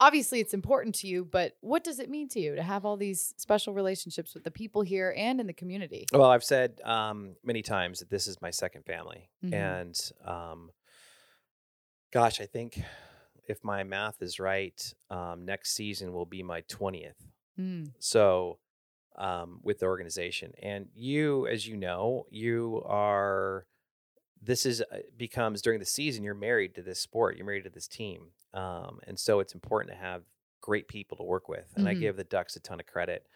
obviously 0.00 0.40
it's 0.40 0.54
important 0.54 0.94
to 0.96 1.06
you, 1.06 1.22
but 1.24 1.52
what 1.60 1.84
does 1.84 1.98
it 1.98 2.08
mean 2.08 2.28
to 2.30 2.40
you 2.40 2.56
to 2.56 2.62
have 2.62 2.86
all 2.86 2.96
these 2.96 3.34
special 3.36 3.74
relationships 3.74 4.32
with 4.34 4.44
the 4.44 4.50
people 4.50 4.80
here 4.80 5.14
and 5.16 5.38
in 5.38 5.46
the 5.46 5.52
community? 5.52 6.06
Well, 6.14 6.30
I've 6.30 6.42
said 6.44 6.80
um, 6.82 7.36
many 7.44 7.60
times 7.60 7.98
that 8.00 8.08
this 8.08 8.26
is 8.26 8.40
my 8.40 8.50
second 8.50 8.86
family, 8.86 9.28
Mhm. 9.44 9.52
and 9.54 10.10
um, 10.24 10.70
gosh, 12.14 12.40
I 12.40 12.46
think 12.46 12.80
if 13.48 13.62
my 13.64 13.82
math 13.82 14.22
is 14.22 14.40
right, 14.40 14.94
um, 15.10 15.44
next 15.44 15.72
season 15.72 16.12
will 16.12 16.26
be 16.26 16.42
my 16.42 16.62
twentieth. 16.62 17.20
Mm. 17.58 17.92
So 17.98 18.58
um, 19.16 19.60
with 19.62 19.80
the 19.80 19.86
organization, 19.86 20.52
and 20.62 20.88
you, 20.94 21.46
as 21.46 21.66
you 21.66 21.76
know, 21.76 22.26
you 22.30 22.82
are. 22.86 23.66
This 24.42 24.66
is 24.66 24.82
uh, 24.82 24.98
becomes 25.16 25.62
during 25.62 25.80
the 25.80 25.86
season. 25.86 26.22
You're 26.22 26.34
married 26.34 26.74
to 26.74 26.82
this 26.82 27.00
sport. 27.00 27.36
You're 27.36 27.46
married 27.46 27.64
to 27.64 27.70
this 27.70 27.88
team, 27.88 28.32
um, 28.52 29.00
and 29.06 29.18
so 29.18 29.40
it's 29.40 29.54
important 29.54 29.90
to 29.92 29.98
have 29.98 30.22
great 30.60 30.86
people 30.86 31.16
to 31.16 31.22
work 31.22 31.48
with. 31.48 31.72
And 31.76 31.88
I 31.88 31.94
Mhm. 31.94 32.00
give 32.00 32.16
the 32.16 32.24
Ducks 32.24 32.56
a 32.56 32.60
ton 32.60 32.80
of 32.80 32.86
credit 32.86 33.26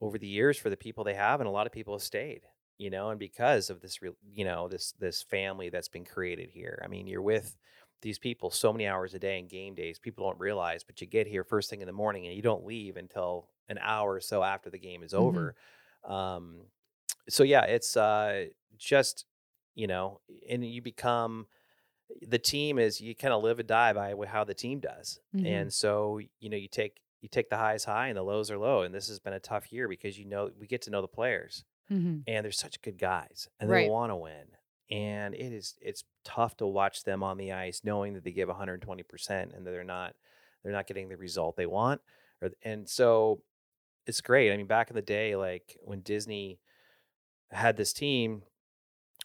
over 0.00 0.18
the 0.18 0.28
years 0.28 0.58
for 0.58 0.70
the 0.70 0.76
people 0.76 1.02
they 1.04 1.14
have, 1.14 1.40
and 1.40 1.48
a 1.48 1.52
lot 1.52 1.66
of 1.66 1.72
people 1.72 1.94
have 1.94 2.02
stayed. 2.02 2.42
You 2.78 2.90
know, 2.90 3.10
and 3.10 3.18
because 3.18 3.70
of 3.70 3.80
this, 3.80 3.98
you 4.24 4.44
know, 4.44 4.68
this 4.68 4.92
this 4.92 5.22
family 5.22 5.68
that's 5.68 5.88
been 5.88 6.04
created 6.04 6.50
here. 6.50 6.80
I 6.84 6.88
mean, 6.88 7.08
you're 7.08 7.22
with 7.22 7.56
these 8.02 8.18
people 8.18 8.50
so 8.50 8.72
many 8.72 8.86
hours 8.86 9.14
a 9.14 9.18
day 9.18 9.38
in 9.38 9.46
game 9.48 9.74
days. 9.74 9.98
People 9.98 10.26
don't 10.26 10.38
realize, 10.38 10.84
but 10.84 11.00
you 11.00 11.06
get 11.06 11.26
here 11.26 11.44
first 11.44 11.70
thing 11.70 11.80
in 11.80 11.86
the 11.86 11.92
morning, 11.92 12.26
and 12.26 12.34
you 12.36 12.42
don't 12.42 12.64
leave 12.66 12.96
until 12.96 13.48
an 13.68 13.78
hour 13.80 14.12
or 14.14 14.20
so 14.20 14.42
after 14.42 14.68
the 14.70 14.78
game 14.78 15.02
is 15.02 15.12
Mhm. 15.12 15.18
over. 15.18 15.54
Um, 16.04 16.66
so 17.28 17.42
yeah, 17.44 17.62
it's 17.64 17.96
uh, 17.96 18.46
just 18.76 19.24
you 19.74 19.86
know, 19.86 20.20
and 20.50 20.64
you 20.64 20.82
become 20.82 21.46
the 22.20 22.38
team 22.38 22.78
is 22.78 23.00
you 23.00 23.14
kind 23.14 23.32
of 23.32 23.42
live 23.42 23.58
and 23.58 23.66
die 23.68 23.92
by 23.94 24.14
how 24.26 24.44
the 24.44 24.52
team 24.54 24.80
does, 24.80 25.18
Mhm. 25.34 25.46
and 25.46 25.72
so 25.72 26.18
you 26.40 26.50
know 26.50 26.56
you 26.58 26.68
take 26.68 27.00
you 27.20 27.28
take 27.28 27.48
the 27.48 27.56
highs 27.56 27.84
high 27.84 28.08
and 28.08 28.16
the 28.18 28.22
lows 28.22 28.50
are 28.50 28.58
low, 28.58 28.82
and 28.82 28.92
this 28.94 29.08
has 29.08 29.20
been 29.20 29.32
a 29.32 29.40
tough 29.40 29.72
year 29.72 29.88
because 29.88 30.18
you 30.18 30.24
know 30.26 30.50
we 30.58 30.66
get 30.66 30.82
to 30.82 30.90
know 30.90 31.00
the 31.00 31.08
players 31.08 31.64
Mhm. 31.90 32.24
and 32.26 32.44
they're 32.44 32.52
such 32.52 32.82
good 32.82 32.98
guys 32.98 33.48
and 33.60 33.70
Right. 33.70 33.84
they 33.84 33.88
want 33.88 34.10
to 34.10 34.16
win 34.16 34.56
and 34.90 35.34
it 35.34 35.52
is 35.52 35.74
it's 35.80 36.04
tough 36.24 36.56
to 36.56 36.66
watch 36.66 37.04
them 37.04 37.22
on 37.22 37.38
the 37.38 37.52
ice 37.52 37.82
knowing 37.84 38.14
that 38.14 38.24
they 38.24 38.32
give 38.32 38.48
120% 38.48 39.56
and 39.56 39.66
that 39.66 39.70
they're 39.70 39.84
not 39.84 40.14
they're 40.62 40.72
not 40.72 40.86
getting 40.86 41.08
the 41.08 41.16
result 41.16 41.56
they 41.56 41.66
want 41.66 42.00
and 42.64 42.88
so 42.88 43.40
it's 44.06 44.20
great. 44.20 44.52
I 44.52 44.56
mean 44.56 44.66
back 44.66 44.90
in 44.90 44.96
the 44.96 45.02
day 45.02 45.36
like 45.36 45.76
when 45.82 46.00
disney 46.00 46.58
had 47.50 47.76
this 47.76 47.92
team 47.92 48.42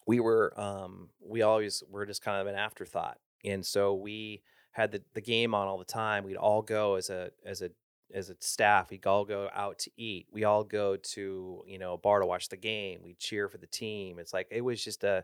we 0.05 0.19
were 0.19 0.53
um 0.59 1.09
we 1.19 1.41
always 1.41 1.83
were 1.89 2.05
just 2.05 2.21
kind 2.21 2.39
of 2.39 2.47
an 2.47 2.55
afterthought 2.55 3.17
and 3.43 3.65
so 3.65 3.93
we 3.93 4.41
had 4.77 4.91
the, 4.91 5.01
the 5.15 5.21
game 5.21 5.55
on 5.55 5.67
all 5.67 5.79
the 5.79 5.85
time. 5.85 6.23
We'd 6.23 6.37
all 6.37 6.61
go 6.61 6.95
as 6.95 7.09
a 7.09 7.31
as 7.43 7.61
a 7.63 7.71
as 8.13 8.29
a 8.29 8.35
staff. 8.39 8.91
We'd 8.91 9.07
all 9.07 9.25
go 9.25 9.49
out 9.53 9.79
to 9.79 9.91
eat. 9.97 10.27
We 10.31 10.43
all 10.43 10.63
go 10.63 10.95
to 10.95 11.63
you 11.65 11.79
know 11.79 11.93
a 11.93 11.97
bar 11.97 12.19
to 12.19 12.27
watch 12.27 12.49
the 12.49 12.57
game. 12.57 12.99
We 13.03 13.15
cheer 13.15 13.49
for 13.49 13.57
the 13.57 13.67
team. 13.67 14.19
It's 14.19 14.33
like 14.33 14.47
it 14.51 14.61
was 14.61 14.83
just 14.83 15.03
a 15.03 15.23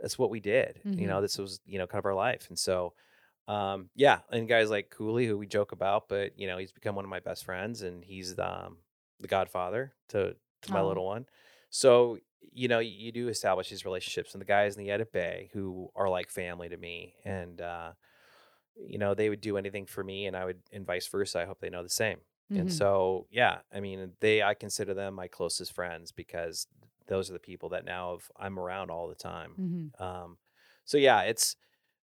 that's 0.00 0.18
what 0.18 0.30
we 0.30 0.40
did 0.40 0.82
you 0.96 1.06
know 1.06 1.20
this 1.20 1.38
was 1.38 1.60
you 1.66 1.78
know 1.78 1.86
kind 1.86 1.98
of 2.00 2.06
our 2.06 2.14
life 2.14 2.46
and 2.48 2.58
so 2.58 2.94
um 3.48 3.90
yeah 3.94 4.20
and 4.30 4.48
guys 4.48 4.70
like 4.70 4.90
cooley 4.90 5.26
who 5.26 5.38
we 5.38 5.46
joke 5.46 5.72
about 5.72 6.08
but 6.08 6.38
you 6.38 6.46
know 6.46 6.58
he's 6.58 6.72
become 6.72 6.94
one 6.94 7.04
of 7.04 7.10
my 7.10 7.20
best 7.20 7.44
friends 7.44 7.82
and 7.82 8.04
he's 8.04 8.38
um 8.38 8.78
the 9.20 9.28
godfather 9.28 9.94
to 10.08 10.36
to 10.62 10.72
my 10.72 10.80
Aw. 10.80 10.88
little 10.88 11.06
one 11.06 11.26
so 11.70 12.18
you 12.52 12.68
know 12.68 12.78
you 12.78 13.12
do 13.12 13.28
establish 13.28 13.70
these 13.70 13.84
relationships 13.84 14.34
and 14.34 14.40
the 14.40 14.44
guys 14.46 14.76
in 14.76 14.84
the 14.84 14.90
edit 14.90 15.12
bay 15.12 15.50
who 15.52 15.90
are 15.96 16.08
like 16.08 16.30
family 16.30 16.68
to 16.68 16.76
me 16.76 17.14
and 17.24 17.60
uh 17.60 17.92
you 18.76 18.98
know 18.98 19.14
they 19.14 19.28
would 19.28 19.40
do 19.40 19.56
anything 19.56 19.86
for 19.86 20.04
me 20.04 20.26
and 20.26 20.36
i 20.36 20.44
would 20.44 20.60
and 20.72 20.86
vice 20.86 21.06
versa 21.08 21.40
i 21.40 21.44
hope 21.44 21.60
they 21.60 21.70
know 21.70 21.82
the 21.82 21.88
same 21.88 22.18
and 22.54 22.70
Mhm. 22.70 22.72
so 22.72 23.26
yeah 23.30 23.58
i 23.72 23.80
mean 23.80 24.12
they 24.20 24.42
i 24.42 24.54
consider 24.54 24.94
them 24.94 25.14
my 25.14 25.26
closest 25.26 25.72
friends 25.72 26.12
because 26.12 26.66
those 27.08 27.30
are 27.30 27.34
the 27.34 27.38
people 27.38 27.70
that 27.70 27.84
now 27.84 28.12
have, 28.12 28.30
i'm 28.36 28.58
around 28.58 28.90
all 28.90 29.08
the 29.08 29.14
time 29.14 29.54
Mhm. 29.58 30.00
um, 30.00 30.38
so 30.84 30.96
yeah, 30.96 31.22
it's 31.22 31.56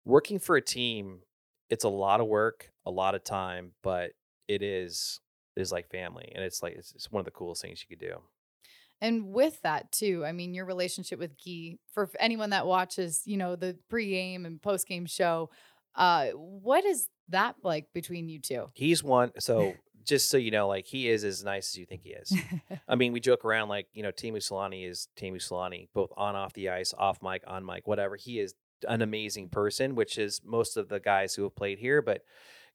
working 0.05 0.37
for 0.37 0.55
a 0.57 0.61
team. 0.61 1.21
It's 1.71 1.85
a 1.85 1.89
lot 1.89 2.21
of 2.21 2.27
work, 2.27 2.71
a 2.85 2.91
lot 2.91 3.15
of 3.15 3.23
time, 3.23 3.73
but 3.81 4.11
it 4.47 4.61
is 4.61 5.19
is 5.55 5.71
like 5.71 5.89
family, 5.89 6.31
and 6.35 6.43
it's 6.43 6.61
like 6.61 6.75
it's, 6.75 6.93
it's 6.93 7.11
one 7.11 7.19
of 7.19 7.25
the 7.25 7.31
coolest 7.31 7.61
things 7.63 7.81
you 7.81 7.95
could 7.95 8.05
do. 8.05 8.21
And 9.01 9.33
with 9.33 9.61
that 9.63 9.91
too, 9.91 10.23
I 10.25 10.31
mean, 10.31 10.53
your 10.53 10.65
relationship 10.65 11.19
with 11.19 11.31
Guy, 11.43 11.77
for 11.91 12.09
anyone 12.19 12.51
that 12.51 12.65
watches, 12.65 13.23
you 13.25 13.37
know, 13.37 13.55
the 13.55 13.77
pregame 13.91 14.45
and 14.45 14.61
postgame 14.61 15.09
show, 15.09 15.49
uh, 15.95 16.27
what 16.31 16.85
is 16.85 17.09
that 17.29 17.55
like 17.63 17.87
between 17.93 18.29
you 18.29 18.39
two? 18.39 18.67
He's 18.73 19.03
one. 19.03 19.31
So 19.39 19.75
just 20.05 20.29
so 20.29 20.37
you 20.37 20.51
know, 20.51 20.67
like 20.67 20.85
he 20.85 21.09
is 21.09 21.23
as 21.23 21.43
nice 21.43 21.69
as 21.69 21.77
you 21.77 21.85
think 21.85 22.03
he 22.03 22.11
is. 22.11 22.33
I 22.87 22.95
mean, 22.95 23.11
we 23.13 23.19
joke 23.19 23.43
around 23.45 23.69
like 23.69 23.87
you 23.93 24.03
know, 24.03 24.11
Teemu 24.11 24.37
Selanne 24.37 24.87
is 24.89 25.07
Teemu 25.17 25.37
Selanne, 25.37 25.87
both 25.93 26.11
on 26.15 26.35
off 26.35 26.53
the 26.53 26.69
ice, 26.69 26.93
off 26.97 27.21
mic, 27.21 27.43
on 27.47 27.65
mic, 27.65 27.87
whatever. 27.87 28.15
He 28.15 28.39
is 28.39 28.53
an 28.87 29.01
amazing 29.01 29.49
person, 29.49 29.95
which 29.95 30.17
is 30.17 30.41
most 30.43 30.77
of 30.77 30.89
the 30.89 30.99
guys 30.99 31.33
who 31.35 31.43
have 31.43 31.55
played 31.55 31.79
here. 31.79 32.01
But 32.01 32.21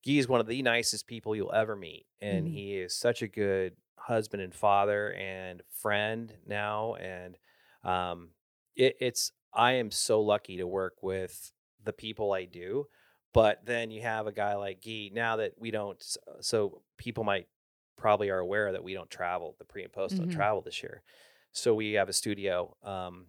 Guy 0.04 0.14
is 0.14 0.28
one 0.28 0.40
of 0.40 0.46
the 0.46 0.62
nicest 0.62 1.06
people 1.06 1.36
you'll 1.36 1.52
ever 1.52 1.76
meet, 1.76 2.06
and 2.20 2.46
Mhm. 2.46 2.52
he 2.52 2.78
is 2.78 2.96
such 2.96 3.20
a 3.22 3.28
good 3.28 3.76
husband 3.98 4.42
and 4.42 4.54
father 4.54 5.12
and 5.12 5.62
friend 5.70 6.34
now. 6.46 6.94
And 6.94 7.36
um, 7.84 8.30
it, 8.74 8.96
it's 9.00 9.30
I 9.52 9.72
am 9.72 9.90
so 9.90 10.20
lucky 10.22 10.56
to 10.56 10.66
work 10.66 11.02
with 11.02 11.52
the 11.84 11.92
people 11.92 12.32
I 12.32 12.44
do. 12.46 12.86
But 13.32 13.64
then 13.64 13.90
you 13.90 14.02
have 14.02 14.26
a 14.26 14.32
guy 14.32 14.54
like 14.56 14.82
Guy. 14.84 15.10
Now 15.12 15.36
that 15.36 15.52
we 15.58 15.70
don't, 15.70 16.02
so 16.40 16.82
people 16.98 17.22
might 17.24 17.46
probably 17.96 18.30
are 18.30 18.38
aware 18.38 18.72
that 18.72 18.82
we 18.82 18.94
don't 18.94 19.10
travel. 19.10 19.54
The 19.58 19.64
pre 19.64 19.84
and 19.84 19.92
post 19.92 20.16
don't 20.16 20.28
Mhm. 20.30 20.34
travel 20.34 20.62
this 20.62 20.82
year. 20.82 21.02
So 21.52 21.74
we 21.74 21.92
have 21.92 22.08
a 22.08 22.12
studio 22.12 22.76
um, 22.82 23.26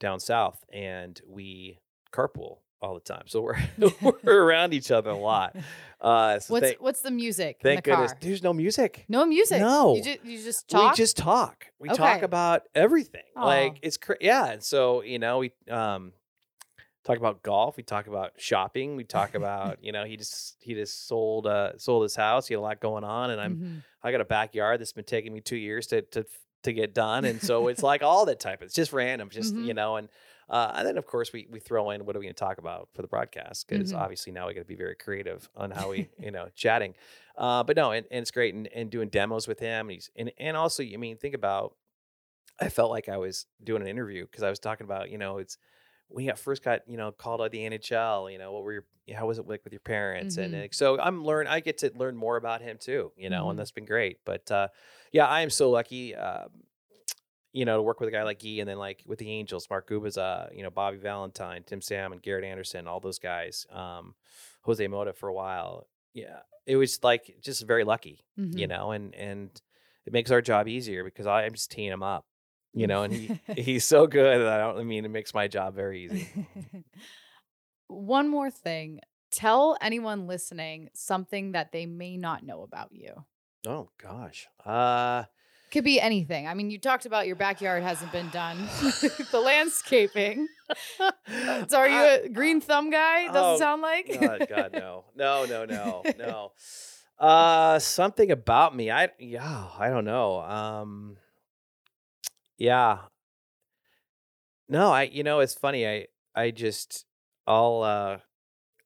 down 0.00 0.20
south, 0.20 0.64
and 0.72 1.20
we 1.26 1.80
carpool 2.12 2.58
all 2.80 2.94
the 2.94 3.00
time. 3.00 3.24
So 3.26 3.40
we're 3.42 3.56
we're 4.22 4.44
around 4.44 4.72
each 4.72 4.90
other 4.90 5.10
a 5.10 5.16
lot. 5.16 5.56
Uh, 6.00 6.38
so 6.38 6.54
What's 6.54 6.66
thank, 6.66 6.80
what's 6.80 7.00
the 7.00 7.10
music? 7.10 7.58
thank 7.62 7.72
in 7.72 7.76
the 7.76 7.82
goodness 7.96 8.12
car? 8.12 8.18
there's 8.22 8.42
no 8.42 8.52
music. 8.52 9.04
No 9.08 9.26
music. 9.26 9.60
No. 9.60 9.96
You 9.96 10.02
just, 10.04 10.24
you 10.24 10.38
just 10.42 10.68
talk. 10.68 10.92
We 10.92 10.96
just 10.96 11.16
talk. 11.16 11.66
We 11.80 11.88
talk 11.88 12.22
about 12.22 12.62
everything. 12.74 13.24
Aw. 13.36 13.44
Like 13.44 13.78
it's 13.82 13.96
cra- 13.96 14.16
yeah. 14.20 14.46
And 14.46 14.62
so 14.62 15.02
you 15.02 15.18
know 15.18 15.38
we 15.38 15.52
um 15.70 16.12
talk 17.04 17.16
about 17.18 17.42
golf. 17.42 17.76
We 17.76 17.82
talk 17.82 18.06
about 18.06 18.32
shopping. 18.36 18.96
We 18.96 19.04
talk 19.04 19.34
about 19.40 19.82
you 19.82 19.92
know 19.92 20.04
he 20.04 20.16
just 20.16 20.56
he 20.60 20.74
just 20.74 21.06
sold 21.06 21.46
uh 21.46 21.76
sold 21.78 22.02
his 22.02 22.16
house. 22.16 22.48
He 22.48 22.54
had 22.54 22.58
a 22.58 22.62
lot 22.62 22.80
going 22.80 23.04
on, 23.04 23.30
and 23.30 23.40
I'm 23.40 23.58
Mhm. 23.62 23.82
I 24.02 24.12
got 24.12 24.20
a 24.20 24.24
backyard 24.24 24.80
that's 24.80 24.92
been 24.92 25.04
taking 25.04 25.32
me 25.32 25.40
two 25.40 25.56
years 25.56 25.86
to 25.88 26.02
to 26.02 26.24
to 26.64 26.72
get 26.72 26.92
done, 26.94 27.24
and 27.24 27.40
so 27.40 27.68
it's 27.68 27.82
like 27.82 28.02
all 28.02 28.26
that 28.26 28.40
type. 28.40 28.60
Of 28.60 28.66
it's 28.66 28.74
just 28.74 28.92
random, 28.92 29.30
just 29.30 29.54
Mhm. 29.54 29.64
you 29.66 29.74
know, 29.74 29.96
and 29.96 30.08
uh, 30.48 30.72
and 30.74 30.86
then 30.86 30.98
of 30.98 31.06
course 31.06 31.32
we 31.32 31.46
we 31.50 31.60
throw 31.60 31.90
in 31.90 32.04
what 32.04 32.16
are 32.16 32.18
we 32.18 32.24
going 32.26 32.34
to 32.34 32.38
talk 32.38 32.58
about 32.58 32.88
for 32.94 33.02
the 33.02 33.08
broadcast 33.08 33.68
because 33.68 33.92
Mhm. 33.92 34.00
obviously 34.00 34.32
now 34.32 34.48
we 34.48 34.54
got 34.54 34.60
to 34.60 34.66
be 34.66 34.74
very 34.74 34.96
creative 34.96 35.48
on 35.56 35.70
how 35.70 35.90
we 35.90 36.08
you 36.18 36.30
know 36.32 36.48
chatting, 36.56 36.94
uh, 37.36 37.62
but 37.62 37.76
no, 37.76 37.92
and, 37.92 38.06
and 38.10 38.22
it's 38.22 38.30
great 38.32 38.54
and, 38.54 38.66
and 38.68 38.90
doing 38.90 39.08
demos 39.08 39.46
with 39.46 39.60
him. 39.60 39.86
And 39.88 39.92
he's 39.92 40.10
and 40.16 40.32
and 40.38 40.56
also 40.56 40.82
I 40.82 40.96
mean 40.96 41.16
think 41.16 41.34
about, 41.34 41.76
I 42.60 42.68
felt 42.70 42.90
like 42.90 43.08
I 43.08 43.18
was 43.18 43.46
doing 43.62 43.82
an 43.82 43.88
interview 43.88 44.24
because 44.26 44.42
I 44.42 44.50
was 44.50 44.58
talking 44.58 44.84
about 44.84 45.10
you 45.10 45.18
know 45.18 45.38
it's 45.38 45.58
when 46.08 46.24
you 46.24 46.30
got 46.30 46.38
first 46.38 46.62
got 46.62 46.80
you 46.88 46.96
know 46.96 47.12
called 47.12 47.40
out 47.40 47.50
the 47.50 47.58
NHL, 47.68 48.30
you 48.32 48.38
know 48.38 48.52
what 48.52 48.62
were 48.64 48.72
your 48.72 48.84
how 49.14 49.26
was 49.26 49.38
it 49.38 49.46
like 49.48 49.64
with 49.64 49.72
your 49.72 49.80
parents 49.80 50.36
and 50.36 50.52
Mhm. 50.54 50.60
like, 50.62 50.74
so 50.74 50.98
I'm 51.00 51.24
learn 51.24 51.46
I 51.46 51.60
get 51.60 51.78
to 51.78 51.90
learn 51.94 52.16
more 52.16 52.36
about 52.36 52.60
him 52.60 52.76
too, 52.78 53.12
you 53.16 53.30
know, 53.30 53.44
Mhm. 53.46 53.50
and 53.50 53.58
that's 53.58 53.70
been 53.70 53.86
great. 53.86 54.18
But 54.24 54.50
uh, 54.50 54.68
yeah, 55.12 55.26
I 55.26 55.40
am 55.40 55.50
so 55.50 55.70
lucky, 55.70 56.14
um, 56.14 56.50
you 57.52 57.64
know, 57.64 57.78
to 57.78 57.82
work 57.82 58.00
with 58.00 58.08
a 58.10 58.12
guy 58.12 58.22
like 58.22 58.40
Guy 58.40 58.58
and 58.60 58.68
then 58.68 58.76
like 58.78 59.02
with 59.06 59.18
the 59.18 59.30
Angels, 59.30 59.68
Mark 59.70 59.88
Gubicza, 59.88 60.54
you 60.54 60.62
know, 60.62 60.70
Bobby 60.70 60.98
Valentine, 60.98 61.62
Tim 61.64 61.80
Sam, 61.80 62.12
and 62.12 62.20
Garrett 62.22 62.44
Anderson, 62.44 62.86
all 62.86 63.00
those 63.00 63.18
guys, 63.18 63.66
um, 63.70 64.14
Jose 64.62 64.86
Mota 64.86 65.12
for 65.14 65.28
a 65.28 65.34
while. 65.34 65.86
Yeah, 66.12 66.40
it 66.66 66.76
was 66.76 67.02
like 67.02 67.36
just 67.40 67.66
very 67.66 67.84
lucky, 67.84 68.24
you 68.36 68.66
Mhm. 68.66 68.68
know, 68.68 68.90
and 68.92 69.14
and 69.14 69.62
it 70.04 70.12
makes 70.12 70.30
our 70.30 70.42
job 70.42 70.68
easier 70.68 71.02
because 71.04 71.26
I'm 71.26 71.54
just 71.54 71.70
teeing 71.70 71.90
them 71.90 72.02
up, 72.02 72.26
you 72.78 72.86
know, 72.86 73.02
and 73.02 73.12
he, 73.12 73.40
he's 73.56 73.84
so 73.84 74.06
good 74.06 74.40
that 74.40 74.52
I 74.52 74.58
don't 74.58 74.78
I 74.78 74.84
mean 74.84 75.04
it 75.04 75.10
makes 75.10 75.34
my 75.34 75.48
job 75.48 75.74
very 75.74 76.04
easy. 76.04 76.28
One 77.88 78.28
more 78.28 78.50
thing. 78.50 79.00
Tell 79.30 79.76
anyone 79.80 80.26
listening 80.26 80.88
something 80.94 81.52
that 81.52 81.72
they 81.72 81.86
may 81.86 82.16
not 82.16 82.44
know 82.44 82.62
about 82.62 82.90
you. 82.92 83.24
Oh 83.66 83.90
gosh. 84.02 84.46
Uh 84.64 85.24
Could 85.70 85.84
be 85.84 86.00
anything. 86.00 86.46
I 86.46 86.54
mean, 86.54 86.70
you 86.70 86.78
talked 86.78 87.06
about 87.06 87.26
your 87.26 87.36
backyard 87.36 87.82
hasn't 87.82 88.12
been 88.12 88.28
done. 88.30 88.56
the 89.32 89.40
landscaping. 89.42 90.48
So 91.68 91.78
are 91.78 91.88
you 91.88 92.24
a 92.24 92.28
green 92.28 92.60
thumb 92.60 92.90
guy? 92.90 93.26
Doesn't 93.26 93.42
Oh, 93.42 93.58
sound 93.58 93.82
like. 93.82 94.18
God, 94.20 94.46
God, 94.48 94.72
no, 94.72 95.04
no, 95.16 95.44
no, 95.46 95.64
no, 95.64 96.02
no. 96.18 96.52
Uh, 97.18 97.78
something 97.78 98.30
about 98.30 98.76
me. 98.76 98.90
I 98.90 99.08
yeah, 99.18 99.66
I 99.78 99.88
don't 99.88 100.04
know. 100.04 100.40
Um, 100.40 101.16
yeah. 102.58 102.98
No, 104.68 104.90
I. 104.92 105.04
You 105.04 105.22
know, 105.22 105.40
it's 105.40 105.54
funny. 105.54 105.86
I 105.86 106.06
I 106.34 106.50
just 106.50 107.06
all 107.46 107.82
uh 107.82 108.18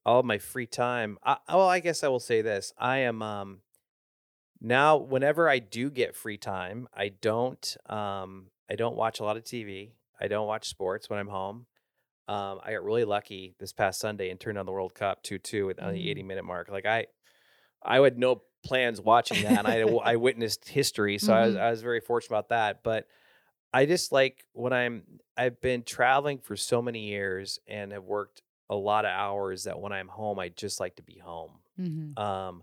all 0.07 0.23
my 0.23 0.39
free 0.39 0.67
time. 0.67 1.19
I, 1.25 1.39
well, 1.49 1.69
I 1.69 1.81
guess 1.81 2.05
I 2.05 2.09
will 2.09 2.21
say 2.21 2.43
this. 2.43 2.73
I 2.79 2.99
am 2.99 3.23
um 3.23 3.61
now 4.61 4.97
whenever 4.97 5.49
I 5.49 5.59
do 5.59 5.91
get 5.91 6.15
free 6.15 6.39
time, 6.39 6.89
I 6.95 7.09
don't 7.09 7.77
um 7.87 8.47
I 8.71 8.77
don't 8.77 8.97
watch 8.97 9.21
a 9.21 9.25
lot 9.25 9.37
of 9.37 9.45
TV. 9.45 9.95
I 10.21 10.29
don't 10.29 10.47
watch 10.47 10.69
sports 10.69 11.11
when 11.11 11.19
I'm 11.19 11.29
home. 11.29 11.67
Um, 12.29 12.61
I 12.65 12.73
got 12.73 12.85
really 12.85 13.05
lucky 13.05 13.57
this 13.59 13.73
past 13.73 13.99
Sunday 13.99 14.31
and 14.31 14.39
turned 14.39 14.57
on 14.57 14.67
the 14.67 14.73
World 14.73 14.95
Cup 14.95 15.23
two 15.25 15.39
two 15.39 15.71
on 15.81 15.93
the 15.93 15.99
Mm. 15.99 16.09
eighty 16.11 16.23
minute 16.23 16.45
mark. 16.45 16.69
Like 16.71 16.87
I, 16.87 17.07
I 17.83 18.01
had 18.01 18.17
no 18.19 18.43
plans 18.65 19.01
watching 19.01 19.43
that. 19.43 19.67
and 19.67 19.69
I 19.69 19.81
I 19.81 20.15
witnessed 20.29 20.69
history, 20.69 21.19
so 21.19 21.35
I 21.35 21.47
was 21.47 21.57
Mhm. 21.57 21.61
I 21.61 21.71
was 21.71 21.83
very 21.83 22.01
fortunate 22.01 22.37
about 22.37 22.51
that. 22.51 22.85
But 22.85 23.09
I 23.73 23.87
just 23.87 24.13
like 24.13 24.45
when 24.53 24.73
I'm 24.73 25.03
I've 25.37 25.61
been 25.61 25.83
traveling 25.83 26.39
for 26.39 26.57
so 26.57 26.83
many 26.83 27.07
years 27.09 27.59
and 27.67 27.93
have 27.93 28.05
worked 28.05 28.43
a 28.69 28.75
lot 28.77 29.05
of 29.05 29.11
hours 29.11 29.65
that 29.65 29.79
when 29.81 29.93
I'm 29.93 30.09
home, 30.09 30.39
I 30.39 30.49
just 30.51 30.81
like 30.81 30.97
to 30.97 31.03
be 31.03 31.19
home. 31.19 31.53
Mhm. 31.79 32.19
Um, 32.19 32.63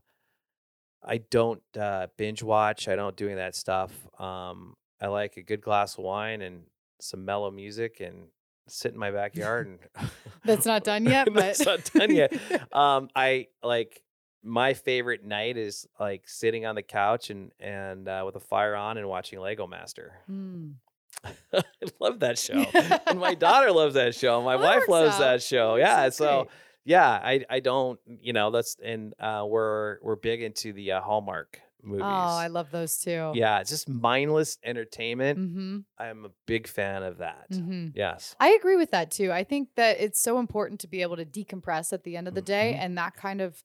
I 1.03 1.17
don't 1.17 1.61
uh, 1.79 2.07
binge 2.17 2.43
watch. 2.43 2.87
I 2.87 2.95
don't 2.95 3.15
do 3.15 3.25
any 3.25 3.33
of 3.33 3.39
that 3.39 3.55
stuff. 3.55 3.91
Um, 4.19 4.75
I 5.01 5.07
like 5.07 5.37
a 5.37 5.41
good 5.43 5.61
glass 5.61 5.97
of 5.97 6.03
wine 6.03 6.41
and 6.41 6.63
some 6.99 7.23
mellow 7.25 7.49
music 7.51 8.01
and 8.01 8.27
sit 8.67 8.91
in 8.93 8.99
my 8.99 9.09
backyard 9.11 9.67
and 9.67 9.79
That's 10.45 10.65
not 10.65 10.83
done 10.83 11.05
yet, 11.05 11.25
but 11.33 11.35
That's 11.35 11.65
not 11.65 11.83
done 11.93 12.13
yet. 12.15 12.33
um, 12.73 13.09
I 13.15 13.47
like 13.63 14.01
my 14.43 14.73
favorite 14.73 15.23
night 15.25 15.57
is 15.57 15.87
like 15.99 16.27
sitting 16.27 16.65
on 16.65 16.75
the 16.75 16.83
couch 16.83 17.29
and 17.29 17.51
and 17.59 18.07
uh, 18.07 18.23
with 18.25 18.35
a 18.35 18.39
fire 18.39 18.75
on 18.75 18.97
and 18.97 19.07
watching 19.07 19.39
Lego 19.39 19.67
Master. 19.67 20.13
Mm. 20.29 20.73
I 21.53 21.63
love 21.99 22.19
that 22.21 22.37
show, 22.37 22.53
and 23.07 23.19
my 23.19 23.33
daughter 23.35 23.71
loves 23.71 23.95
that 23.95 24.15
show. 24.15 24.41
My 24.41 24.55
Well, 24.55 24.65
wife 24.79 24.87
loves 24.87 25.15
out. 25.15 25.19
that 25.19 25.43
show. 25.43 25.75
Yeah, 25.75 26.01
sounds 26.03 26.15
so 26.17 26.37
great. 26.43 26.51
yeah, 26.85 27.09
I 27.09 27.45
I 27.49 27.59
don't 27.59 27.99
you 28.21 28.33
know 28.33 28.51
that's 28.51 28.75
and 28.83 29.13
uh, 29.19 29.45
we're 29.47 29.97
we're 30.01 30.15
big 30.15 30.41
into 30.41 30.73
the 30.73 30.93
uh, 30.93 31.01
Hallmark 31.01 31.59
movies. 31.81 32.01
Oh, 32.03 32.07
I 32.07 32.47
love 32.47 32.71
those 32.71 32.97
too. 32.97 33.31
yeah, 33.35 33.59
it's 33.59 33.69
just 33.69 33.87
mindless 33.87 34.57
entertainment. 34.63 35.39
Mm-hmm. 35.39 35.77
I'm 35.97 36.25
a 36.25 36.29
big 36.45 36.67
fan 36.67 37.03
of 37.03 37.19
that. 37.19 37.47
Mm-hmm. 37.51 37.89
Yes. 37.95 38.35
I 38.39 38.49
agree 38.49 38.75
with 38.75 38.91
that 38.91 39.11
too. 39.11 39.31
I 39.31 39.43
think 39.45 39.69
that 39.75 39.99
it's 39.99 40.21
so 40.21 40.39
important 40.39 40.81
to 40.81 40.87
be 40.87 41.01
able 41.01 41.15
to 41.17 41.25
decompress 41.25 41.93
at 41.93 42.03
the 42.03 42.17
end 42.17 42.27
of 42.27 42.33
the 42.35 42.41
day, 42.41 42.75
Mhm. 42.77 42.83
and 42.83 42.97
that 42.97 43.15
kind 43.15 43.39
of 43.41 43.63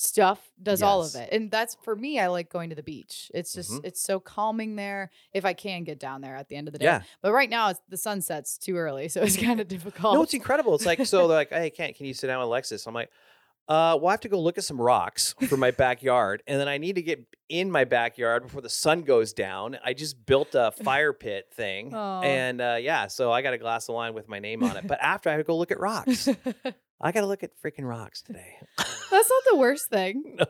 stuff 0.00 0.40
does 0.62 0.80
all 0.82 1.02
of 1.02 1.14
it. 1.14 1.28
And 1.30 1.50
that's 1.50 1.76
for 1.82 1.94
me, 1.94 2.18
I 2.18 2.28
like 2.28 2.48
going 2.50 2.70
to 2.70 2.74
the 2.76 2.82
beach. 2.82 3.30
It's 3.34 3.52
just 3.52 3.70
Mhm. 3.70 3.84
it's 3.84 4.00
so 4.00 4.18
calming 4.18 4.76
there 4.76 5.10
if 5.34 5.44
I 5.44 5.52
can 5.52 5.84
get 5.84 5.98
down 6.00 6.22
there 6.22 6.36
at 6.36 6.48
the 6.48 6.56
end 6.56 6.68
of 6.68 6.72
the 6.72 6.78
day. 6.78 6.86
Yeah. 6.86 7.02
But 7.20 7.32
right 7.32 7.50
now 7.50 7.68
it's 7.68 7.80
the 7.88 7.98
sun 7.98 8.22
sets 8.22 8.56
too 8.56 8.76
early, 8.76 9.08
so 9.14 9.20
it's 9.20 9.36
kind 9.36 9.60
of 9.60 9.68
difficult. 9.68 10.14
No, 10.14 10.22
it's 10.22 10.32
incredible. 10.32 10.74
It's 10.74 10.86
like 10.86 11.04
so 11.04 11.28
they're 11.28 11.36
like, 11.36 11.50
hey, 11.50 11.68
can't 11.68 11.94
can 11.94 12.06
you 12.06 12.14
sit 12.14 12.28
down 12.28 12.38
with 12.38 12.46
Alexis? 12.46 12.86
I'm 12.86 12.94
like, 12.94 13.10
uh, 13.68 13.94
well, 14.00 14.08
I 14.08 14.12
have 14.12 14.20
to 14.20 14.28
go 14.30 14.40
look 14.40 14.56
at 14.58 14.64
some 14.64 14.80
rocks 14.80 15.34
for 15.48 15.56
my 15.58 15.70
backyard, 15.70 16.42
and 16.46 16.58
then 16.58 16.66
I 16.66 16.78
need 16.78 16.94
to 16.96 17.02
get 17.02 17.24
in 17.50 17.70
my 17.70 17.84
backyard 17.84 18.42
before 18.44 18.62
the 18.62 18.68
sun 18.70 19.02
goes 19.02 19.32
down. 19.34 19.78
I 19.84 19.92
just 19.92 20.24
built 20.26 20.54
a 20.54 20.70
fire 20.82 21.12
pit 21.12 21.50
thing, 21.54 21.94
Aw. 21.94 22.22
and 22.22 22.60
uh, 22.60 22.78
yeah, 22.80 23.06
so 23.06 23.30
I 23.30 23.42
got 23.42 23.52
a 23.52 23.58
glass 23.58 23.88
of 23.88 23.94
wine 23.96 24.14
with 24.14 24.28
my 24.28 24.38
name 24.40 24.64
on 24.64 24.76
it. 24.78 24.86
But 24.88 24.98
after 25.02 25.28
I 25.28 25.32
have 25.34 25.40
to 25.42 25.44
go 25.46 25.56
look 25.58 25.70
at 25.70 25.78
rocks. 25.78 26.28
I 27.00 27.12
got 27.12 27.20
to 27.22 27.26
look 27.26 27.42
at 27.42 27.50
freaking 27.64 27.88
rocks 27.88 28.22
today. 28.22 28.56
That's 28.76 29.10
not 29.10 29.42
the 29.50 29.56
worst 29.56 29.88
thing. 29.90 30.36
no, 30.38 30.46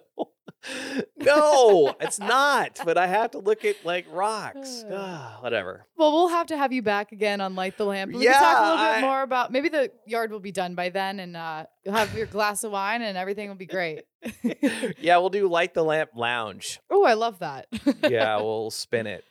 no, 1.17 1.95
it's 2.01 2.19
not. 2.19 2.81
But 2.85 2.99
I 2.99 3.07
have 3.07 3.31
to 3.33 3.39
look 3.39 3.65
at 3.65 3.77
like 3.85 4.07
rocks. 4.11 4.85
Ah, 4.93 5.39
whatever. 5.41 5.87
Well, 5.97 6.13
we'll 6.13 6.29
have 6.29 6.49
to 6.49 6.57
have 6.57 6.73
you 6.73 6.83
back 6.83 7.13
again 7.13 7.41
on 7.41 7.55
Light 7.55 7.77
the 7.79 7.85
Lamp. 7.87 8.13
We 8.13 8.25
can 8.25 8.33
talk 8.33 8.43
a 8.43 8.45
Yeah, 8.45 8.71
little 8.71 8.77
bit 8.85 8.99
I- 8.99 9.01
more 9.01 9.23
about 9.23 9.53
maybe 9.53 9.69
the 9.69 9.91
yard 10.07 10.31
will 10.33 10.41
be 10.41 10.53
done 10.53 10.75
by 10.75 10.89
then 10.91 11.21
and 11.21 11.37
uh, 11.37 11.65
you'll 11.85 11.95
have 11.95 12.15
your 12.17 12.27
glass 12.27 12.65
of 12.65 12.73
wine 12.73 13.01
and 13.03 13.17
everything 13.17 13.49
will 13.49 13.55
be 13.57 13.67
great. 13.67 14.03
yeah, 15.01 15.17
we'll 15.19 15.31
do 15.31 15.49
light 15.49 15.73
the 15.75 15.85
lamp 15.85 16.11
lounge. 16.15 16.81
oh, 16.91 17.05
I 17.05 17.15
love 17.15 17.39
that. 17.39 17.67
Yeah, 18.09 18.37
we'll 18.43 18.71
spin 18.71 19.07
it 19.07 19.25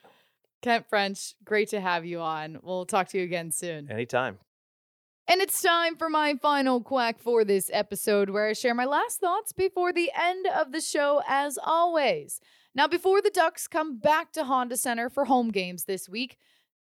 Kent 0.61 0.85
French, 0.89 1.35
great 1.45 1.69
to 1.69 1.79
have 1.79 2.05
you 2.05 2.19
on. 2.21 2.59
We'll 2.63 2.85
talk 2.85 3.07
to 3.09 3.17
you 3.17 3.23
again 3.23 3.51
soon. 3.51 3.89
anytime. 3.91 4.39
And 5.29 5.41
it's 5.41 5.61
time 5.61 5.95
for 5.95 6.09
my 6.09 6.33
final 6.41 6.81
quack 6.81 7.19
for 7.19 7.45
this 7.45 7.69
episode, 7.71 8.31
where 8.31 8.47
I 8.47 8.53
share 8.53 8.73
my 8.73 8.85
last 8.85 9.19
thoughts 9.19 9.53
before 9.53 9.93
the 9.93 10.09
end 10.19 10.47
of 10.47 10.71
the 10.71 10.81
show, 10.81 11.21
as 11.27 11.59
always. 11.63 12.41
Now, 12.73 12.87
before 12.87 13.21
the 13.21 13.29
Ducks 13.29 13.67
come 13.67 13.99
back 13.99 14.31
to 14.31 14.45
Honda 14.45 14.75
Center 14.75 15.07
for 15.07 15.25
home 15.25 15.51
games 15.51 15.83
this 15.83 16.09
week, 16.09 16.39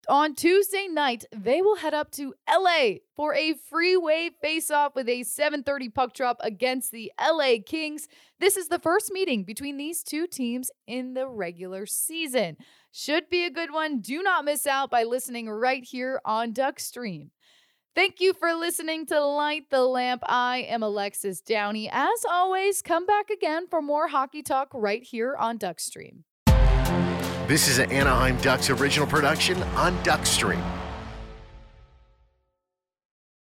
on 0.08 0.36
Tuesday 0.36 0.88
night, 0.88 1.26
they 1.36 1.64
will 1.64 1.78
head 1.78 1.96
up 1.96 2.12
to 2.12 2.36
LA 2.48 2.98
for 3.16 3.34
a 3.34 3.56
freeway 3.68 4.30
face-off 4.40 4.94
with 4.94 5.10
a 5.10 5.24
7:30 5.24 5.90
puck 5.90 6.14
drop 6.14 6.38
against 6.42 6.92
the 6.92 7.12
LA 7.20 7.58
Kings. 7.66 8.08
This 8.40 8.58
is 8.58 8.68
the 8.68 8.78
first 8.78 9.12
meeting 9.12 9.44
between 9.44 9.78
these 9.78 10.04
two 10.04 10.28
teams 10.28 10.70
in 10.86 11.16
the 11.16 11.28
regular 11.28 11.88
season. 11.88 12.58
Should 12.92 13.28
be 13.28 13.44
a 13.44 13.50
good 13.50 13.72
one. 13.72 14.02
Do 14.02 14.22
not 14.22 14.46
miss 14.46 14.68
out 14.68 14.92
by 14.92 15.02
listening 15.02 15.50
right 15.50 15.84
here 15.84 16.22
on 16.24 16.54
Duck 16.54 16.80
Stream. 16.80 17.32
Thank 17.96 18.20
you 18.20 18.34
for 18.34 18.54
listening 18.54 19.06
to 19.06 19.24
Light 19.24 19.70
the 19.70 19.86
Lamp. 19.86 20.22
I 20.26 20.66
am 20.68 20.84
Alexis 20.84 21.40
Downie. 21.40 21.90
As 21.90 22.26
always, 22.30 22.82
come 22.82 23.06
back 23.06 23.30
again 23.30 23.68
for 23.70 23.82
more 23.82 24.10
hockey 24.10 24.44
talk 24.44 24.68
right 24.74 25.02
here 25.02 25.34
on 25.38 25.58
Duckstream. 25.58 26.24
This 27.48 27.70
is 27.70 27.78
an 27.78 27.90
Anaheim 27.92 28.36
Ducks 28.42 28.70
original 28.70 29.08
production 29.08 29.64
on 29.78 29.98
Duckstream. 30.00 30.62